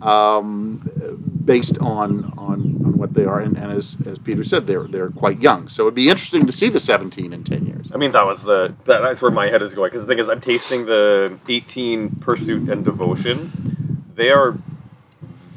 [0.02, 2.82] um, based on on.
[2.84, 5.68] on what they are, and, and as, as Peter said, they're they're quite young.
[5.68, 7.90] So it'd be interesting to see the 17 in 10 years.
[7.92, 9.88] I mean, that was the that, that's where my head is going.
[9.88, 14.04] Because the thing is, I'm tasting the 18 Pursuit and Devotion.
[14.14, 14.58] They are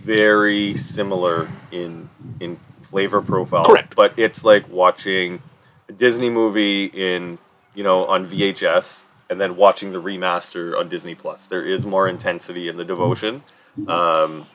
[0.03, 3.65] very similar in in flavor profile.
[3.65, 3.95] Correct.
[3.95, 5.41] But it's like watching
[5.89, 7.39] a Disney movie in
[7.73, 11.47] you know on VHS and then watching the remaster on Disney Plus.
[11.47, 13.43] There is more intensity in the devotion.
[13.87, 14.45] Um,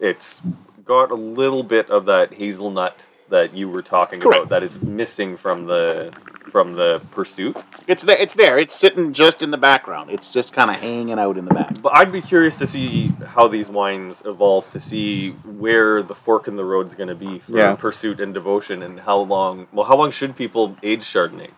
[0.00, 0.42] it's
[0.84, 4.38] got a little bit of that hazelnut that you were talking Correct.
[4.38, 6.12] about that is missing from the
[6.50, 7.56] from the pursuit.
[7.86, 8.16] It's there.
[8.18, 8.58] It's there.
[8.58, 10.10] It's sitting just in the background.
[10.10, 11.80] It's just kind of hanging out in the back.
[11.82, 16.48] But I'd be curious to see how these wines evolve to see where the fork
[16.48, 17.74] in the road is going to be for Yeah.
[17.74, 19.66] pursuit and devotion, and how long.
[19.72, 21.50] Well, how long should people age Chardonnay?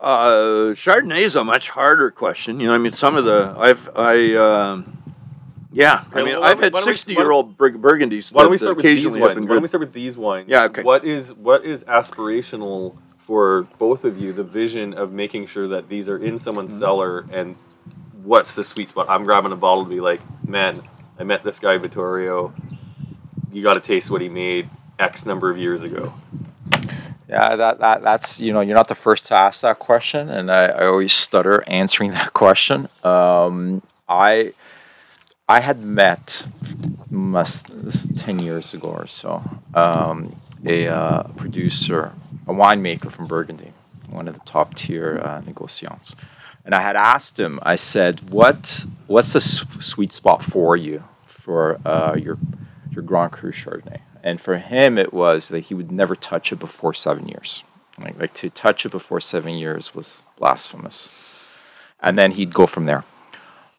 [0.00, 2.58] Uh, Chardonnay is a much harder question.
[2.58, 4.96] You know, I mean, some of the I've I um,
[5.72, 8.50] yeah, I mean, well, I've had why don't we- sixty year old burgundies Why don't
[8.50, 9.20] we start with these wines?
[9.20, 10.46] Why don't we start with these wines?
[10.48, 10.82] Yeah, okay.
[10.82, 12.96] What is what is aspirational
[13.30, 14.32] for both of you?
[14.32, 16.80] The vision of making sure that these are in someone's Mm-hmm.
[16.80, 17.54] cellar, and
[18.24, 19.06] what's the sweet spot?
[19.08, 20.82] I'm grabbing a bottle to be like, man,
[21.16, 22.52] I met this guy Vittorio.
[23.52, 24.68] You got to taste what he made
[24.98, 26.12] X number of years ago.
[27.28, 30.50] Yeah, that, that that's you know you're not the first to ask that question, and
[30.50, 32.88] I, I always stutter answering that question.
[33.04, 34.54] Um, I
[35.48, 36.46] I had met
[37.08, 37.66] must
[38.16, 40.34] ten years ago or so um,
[40.66, 42.12] a uh, producer,
[42.50, 43.72] a winemaker from Burgundy,
[44.08, 46.14] one of the top tier uh, negociants,
[46.64, 47.58] and I had asked him.
[47.62, 52.36] I said, "What what's the s- sweet spot for you for uh, your
[52.90, 56.58] your Grand Cru Chardonnay?" And for him, it was that he would never touch it
[56.58, 57.64] before seven years.
[57.98, 61.08] Like, like to touch it before seven years was blasphemous.
[62.02, 63.04] And then he'd go from there.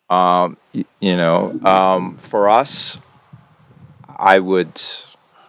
[0.09, 2.97] Um, y- you know, um, for us,
[4.17, 4.81] I would,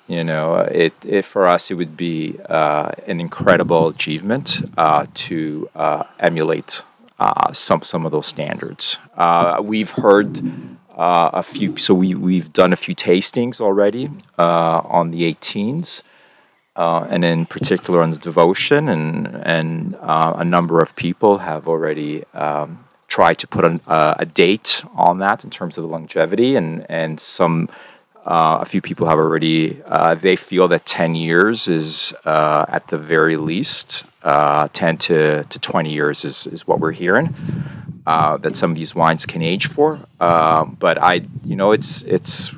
[0.09, 5.69] you know, it, it for us it would be uh, an incredible achievement uh, to
[5.75, 6.83] uh, emulate
[7.19, 8.99] uh, some some of those standards.
[9.17, 10.43] Uh, we've heard
[10.97, 16.03] uh, a few, so we we've done a few tastings already uh, on the 18s.
[16.75, 21.69] Uh, and in particular on the devotion, and and uh, a number of people have
[21.69, 25.89] already um, tried to put an, uh, a date on that in terms of the
[25.89, 27.69] longevity, and and some
[28.25, 32.87] uh, a few people have already uh, they feel that 10 years is uh, at
[32.89, 37.35] the very least uh, 10 to, to 20 years is, is what we're hearing
[38.07, 40.01] uh, that some of these wines can age for.
[40.21, 42.51] Um, but I you know it's it's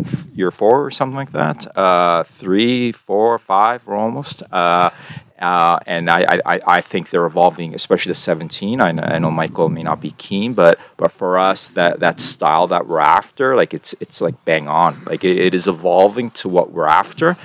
[0.00, 4.90] in year four or something like that uh, three four five we're almost uh,
[5.38, 8.78] uh, and I, I, I- I think they're evolving, especially the 17.
[8.82, 12.20] I know, I know Michael may not be keen, but but for us, that that
[12.20, 15.02] style that we're after, like it's it's like bang on.
[15.06, 17.38] Like it, it is evolving to what we're after,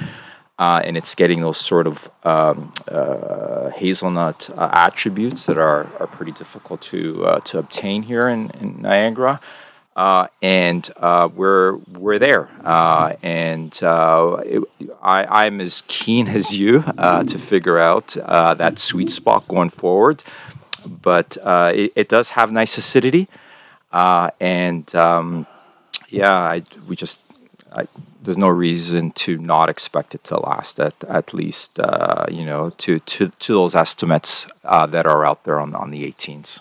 [0.60, 6.08] uh, and it's getting those sort of um, uh, hazelnut uh, attributes that are, are
[6.08, 9.40] pretty difficult to uh, to obtain here in, in Niagara.
[9.96, 14.62] Uh, and uh, we're we're there, uh, and uh, it,
[15.02, 19.70] I, I'm as keen as you uh, to figure out uh, that sweet spot going
[19.70, 20.22] forward.
[20.86, 21.38] But
[21.74, 23.30] it, it does have nice acidity,
[23.94, 25.48] and um,
[26.10, 27.22] yeah, I, we just
[27.72, 27.88] I,
[28.22, 31.80] there's no reason to not expect it to last at at least
[32.30, 36.60] you know to to to those estimates that are out there on on the 18s.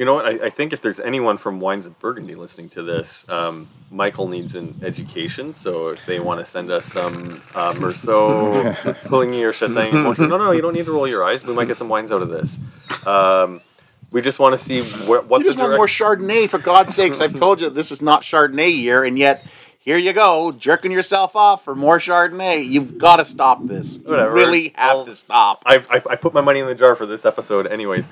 [0.00, 0.04] Yeah.
[0.04, 0.24] You know what?
[0.26, 4.28] I, I think if there's anyone from Wines of Burgundy listening to this, um, Michael
[4.28, 5.52] needs an education.
[5.52, 8.74] So if they want to send us some uh, Meursault,
[9.04, 11.44] Puligny, or Chassagne, no, no, you don't need to roll your eyes.
[11.44, 12.58] We might get some wines out of this.
[13.06, 13.60] Um,
[14.10, 16.94] we just want to see wh- what You just the want more Chardonnay, for God's
[16.94, 17.20] sakes.
[17.20, 19.44] I've told you this is not Chardonnay year, and yet
[19.80, 22.66] here you go, jerking yourself off for more Chardonnay.
[22.66, 23.98] You've got to stop this.
[23.98, 24.32] You Whatever.
[24.32, 25.62] really have I'll- to stop.
[25.66, 28.04] I've, I, I put my money in the jar for this episode, anyways.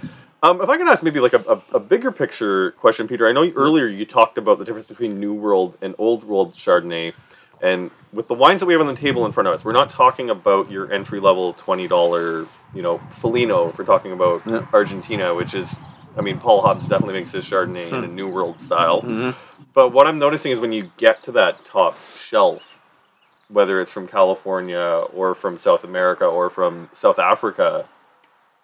[0.43, 3.27] Um, if I can ask maybe like a, a, a bigger picture question, Peter.
[3.27, 6.55] I know you, earlier you talked about the difference between New World and Old World
[6.55, 7.13] Chardonnay,
[7.61, 9.73] and with the wines that we have on the table in front of us, we're
[9.73, 13.71] not talking about your entry level twenty dollar, you know, Felino.
[13.71, 14.65] If we're talking about Yeah.
[14.73, 15.77] Argentina, which is,
[16.17, 19.03] I mean, Paul Hobbs definitely makes his Chardonnay in a New World style.
[19.03, 19.35] Mhm.
[19.75, 22.63] But what I'm noticing is when you get to that top shelf,
[23.49, 27.87] whether it's from California or from South America or from South Africa,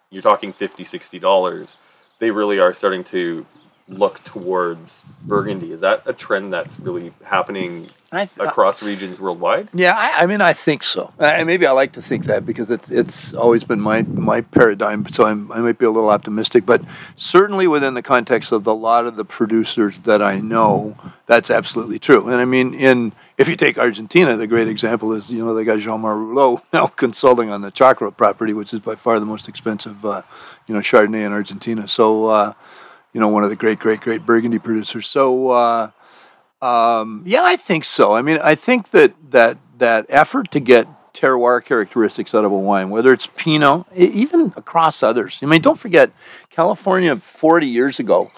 [0.09, 1.75] you're talking 50 60 dollars.
[2.19, 3.45] They really are starting to
[3.87, 5.71] look towards Burgundy.
[5.71, 9.69] Is that a trend that's really happening I th- across regions worldwide?
[9.73, 11.13] Yeah, I, I mean, I think so.
[11.19, 15.07] I, maybe I like to think that because it's it's always been my my paradigm.
[15.09, 16.83] So I'm, I might be a little optimistic, but
[17.15, 21.99] certainly within the context of the lot of the producers that I know, that's absolutely
[21.99, 22.27] true.
[22.27, 25.63] And I mean, in if you take Argentina, the great example is you know they
[25.63, 29.27] got Jean Marc Roulot now consulting on the Chacra property, which is by far the
[29.27, 30.23] most expensive uh,
[30.67, 31.87] you know Chardonnay in Argentina.
[31.87, 32.53] So uh,
[33.15, 35.07] you know one of the great great great Burgundy producers.
[35.07, 35.49] So.
[35.49, 35.91] Uh,
[36.61, 38.15] um, yeah, I think so.
[38.15, 42.57] I mean, I think that that that effort to get terroir characteristics out of a
[42.57, 45.39] wine, whether it's Pinot, even across others.
[45.43, 46.11] I mean, don't forget,
[46.49, 48.31] California 40 years ago,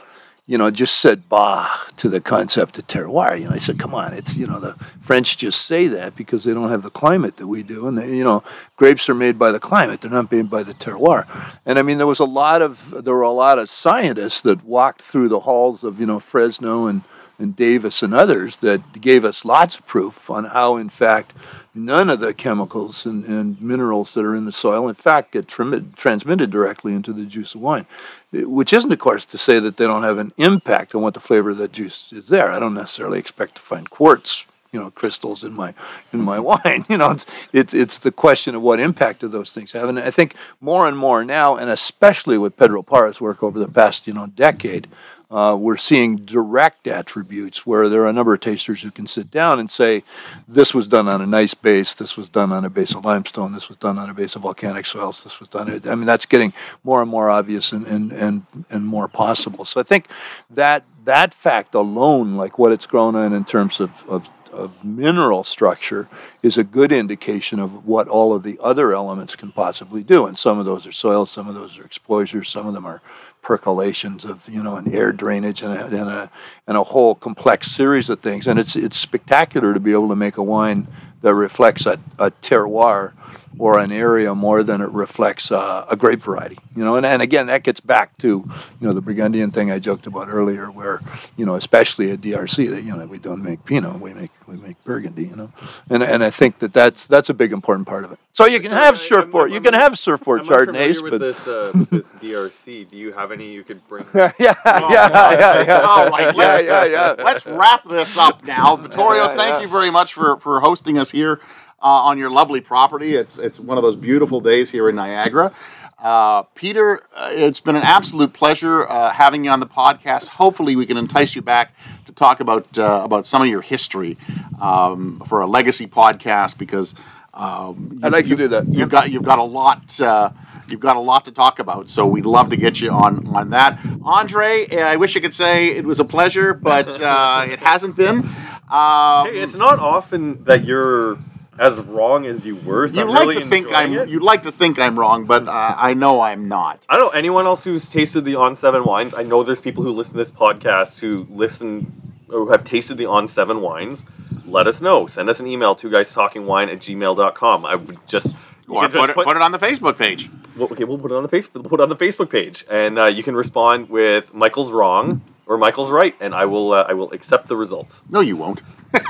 [0.48, 3.38] you know, just said bah to the concept of terroir.
[3.38, 6.46] You know, I said, come on, it's, you know, the French just say that because
[6.46, 7.86] they don't have the climate that we do.
[7.86, 8.44] And, they, you know,
[8.78, 11.28] grapes are made by the climate, they're not made by the terroir.
[11.66, 14.64] And I mean, there was a lot of, there were a lot of scientists that
[14.64, 17.02] walked through the halls of, you know, Fresno and,
[17.38, 21.34] and Davis and others that gave us lots of proof on how, in fact,
[21.78, 25.48] none of the chemicals and, and minerals that are in the soil, in fact, get
[25.48, 27.86] trim- transmitted directly into the juice of wine.
[28.32, 31.20] Which isn't, of course, to say that they don't have an impact on what the
[31.20, 32.52] flavor of that juice is there.
[32.52, 35.74] I don't necessarily expect to find quartz, you know, crystals in my
[36.12, 36.70] in my mm-hmm.
[36.70, 36.86] wine.
[36.90, 39.88] You know, it's it's it's the question of what impact do those things have.
[39.88, 43.68] And I think more and more now, and especially with Pedro Parra's work over the
[43.68, 44.88] past you know decade,
[45.30, 49.30] uh, we're seeing direct attributes where there are a number of tasters who can sit
[49.30, 50.04] down and say,
[50.48, 53.52] this was done on a gneiss base, this was done on a base of limestone,
[53.54, 55.70] this was done on a base of volcanic soils, this was done.
[55.70, 56.54] I mean, that's getting
[56.84, 59.66] more and more obvious and, and, and, and more possible.
[59.66, 60.08] So I think
[60.50, 65.44] that that fact alone, like what it's grown in in terms of, of of mineral
[65.44, 66.08] structure
[66.42, 70.26] is a good indication of what all of the other elements can possibly do.
[70.26, 73.02] And some of those are soils, some of those are exposures, some of them are
[73.42, 76.30] percolations of you know an air drainage and a, and a
[76.68, 78.48] and a whole complex series of things.
[78.48, 80.88] And it's it's spectacular to be able to make a wine
[81.22, 83.14] that reflects a, a terroir
[83.60, 86.58] or an area more than it reflects uh, a grape variety.
[86.76, 89.80] You know, and, and again, that gets back to you know the Burgundian thing I
[89.80, 91.02] joked about earlier, where
[91.36, 94.56] you know, especially at DRC, that you know we don't make Pinot, we make we
[94.56, 95.26] make Burgundy.
[95.26, 95.52] You know,
[95.90, 98.20] and and I think that that's that's a big important part of it.
[98.34, 101.12] So you can have I- I'm- surfboard, you I'm- can have surfboard I'm Chardonnays, with
[101.14, 102.88] but this uh, this DRC.
[102.88, 104.06] Do you have any you could bring?
[104.14, 105.82] yeah, yeah, yeah, yeah.
[105.82, 107.16] All right, yeah, let's, yeah, yeah.
[107.18, 108.76] let's wrap this up now.
[108.76, 109.62] Vittorio, Yeah, thank yeah.
[109.62, 111.40] you very much for, for hosting us here
[111.82, 113.16] uh, on your lovely property.
[113.16, 115.54] It's it's one of those beautiful days here in Niagara.
[116.00, 120.28] Uh, Peter, uh, it's been an absolute pleasure uh, having you on the podcast.
[120.28, 121.74] Hopefully, we can entice you back
[122.06, 124.18] to talk about uh, about some of your history
[124.62, 126.94] um, for a legacy podcast because
[127.34, 128.68] um, I'd like you, to do that.
[128.68, 130.00] You've got you've got a lot.
[130.00, 130.32] Uh,
[130.70, 133.52] You've got a lot to talk about, so we'd love to get you on on
[133.52, 133.80] that.
[134.04, 138.30] Andre, I wish I could say it was a pleasure, but uh, it hasn't been.
[138.70, 141.18] Um, Hey, it's not often that you're
[141.60, 142.88] as wrong as you were.
[142.88, 143.94] So you I'm like really to think I'm.
[143.94, 144.10] it.
[144.10, 146.86] You'd like to think I'm wrong, but uh, I know I'm not.
[146.90, 149.14] I don't know anyone else who's tasted the On Seven wines.
[149.16, 152.98] I know there's people who listen to this podcast who listen or who have tasted
[152.98, 154.06] the On Seven wines.
[154.46, 155.08] Let us know.
[155.08, 157.66] Send us an email, to guys talking wine at gmail.com.
[157.66, 158.34] I would just
[158.70, 160.30] Or put just it, put it on the Facebook page.
[160.56, 161.50] well, okay, we'll put it on the page.
[161.54, 165.22] We'll put it on the Facebook page, and uh, you can respond with Michael's wrong
[165.48, 168.02] or Michael's right, and I will uh, I will accept the results.
[168.10, 168.62] No, you won't.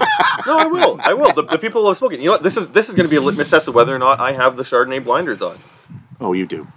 [0.46, 0.98] No, I will.
[1.02, 1.34] I will.
[1.34, 2.20] The, the people who have spoken.
[2.20, 2.44] You know what?
[2.44, 4.32] This is this is going to be a litmus test of whether or not I
[4.32, 5.60] have the Chardonnay blinders on.
[6.22, 6.68] Oh, you do.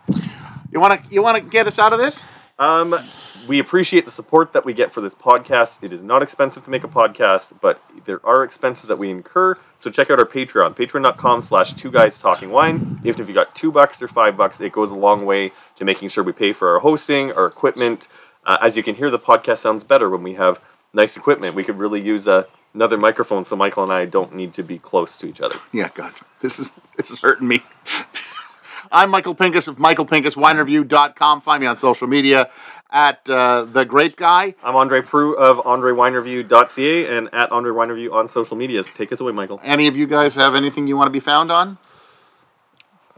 [0.72, 2.24] You want to you want to get us out of this?
[2.58, 2.98] Um,
[3.46, 5.78] we appreciate the support that we get for this podcast.
[5.82, 9.56] It is not expensive to make a podcast, but there are expenses that we incur.
[9.76, 13.00] So check out our Patreon, patreon.com slash two guys talking wine.
[13.04, 15.84] Even if you got two bucks or five bucks, it goes a long way to
[15.84, 18.08] making sure we pay for our hosting, our equipment.
[18.44, 20.60] Uh, as you can hear, the podcast sounds better when we have
[20.92, 21.54] nice equipment.
[21.54, 24.78] We could really use a, another microphone so Michael and I don't need to be
[24.78, 25.56] close to each other.
[25.72, 27.62] Yeah, God, this is this is hurting me.
[28.92, 31.42] I'm Michael Pinkus of michaelpinkuswinereview.com.
[31.42, 32.50] Find me on social media
[32.90, 34.54] at uh, the Grape Guy.
[34.64, 38.88] I'm Andre Proulx of AndreWineReview.ca and at AndreWineReview on social medias.
[38.94, 39.60] Take us away, Michael.
[39.62, 41.78] Any of you guys have anything you want to be found on?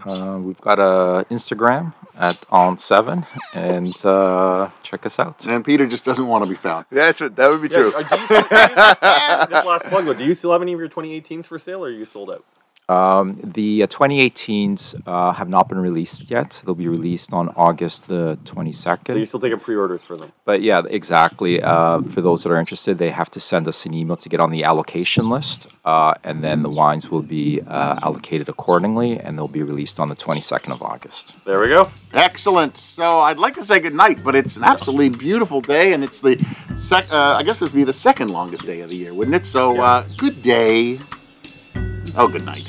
[0.06, 5.44] Uh, we've got a Instagram at on7 and uh, check us out.
[5.46, 6.86] And Peter just doesn't want to be found.
[6.90, 7.92] That's what that would be true.
[7.94, 8.42] Yes, uh, do you still,
[9.48, 11.88] this last plug, though, do you still have any of your 2018s for sale, or
[11.88, 12.44] are you sold out?
[12.88, 16.60] Um, the uh, 2018s uh, have not been released yet.
[16.64, 19.06] They'll be released on August the 22nd.
[19.06, 20.32] So you're still taking pre-orders for them?
[20.44, 21.62] But yeah, exactly.
[21.62, 24.40] Uh, for those that are interested, they have to send us an email to get
[24.40, 29.38] on the allocation list, uh, and then the wines will be uh, allocated accordingly, and
[29.38, 31.36] they'll be released on the 22nd of August.
[31.44, 31.88] There we go.
[32.12, 32.76] Excellent.
[32.76, 36.20] So I'd like to say good night, but it's an absolutely beautiful day, and it's
[36.20, 36.44] the
[36.76, 37.10] sec.
[37.10, 39.46] Uh, I guess this would be the second longest day of the year, wouldn't it?
[39.46, 40.98] So uh, good day.
[42.16, 42.68] Oh, good night.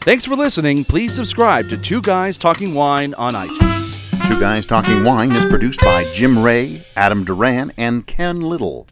[0.00, 0.84] Thanks for listening.
[0.84, 4.28] Please subscribe to Two Guys Talking Wine on iTunes.
[4.28, 8.86] Two Guys Talking Wine is produced by Jim Ray, Adam Duran, and Ken Little.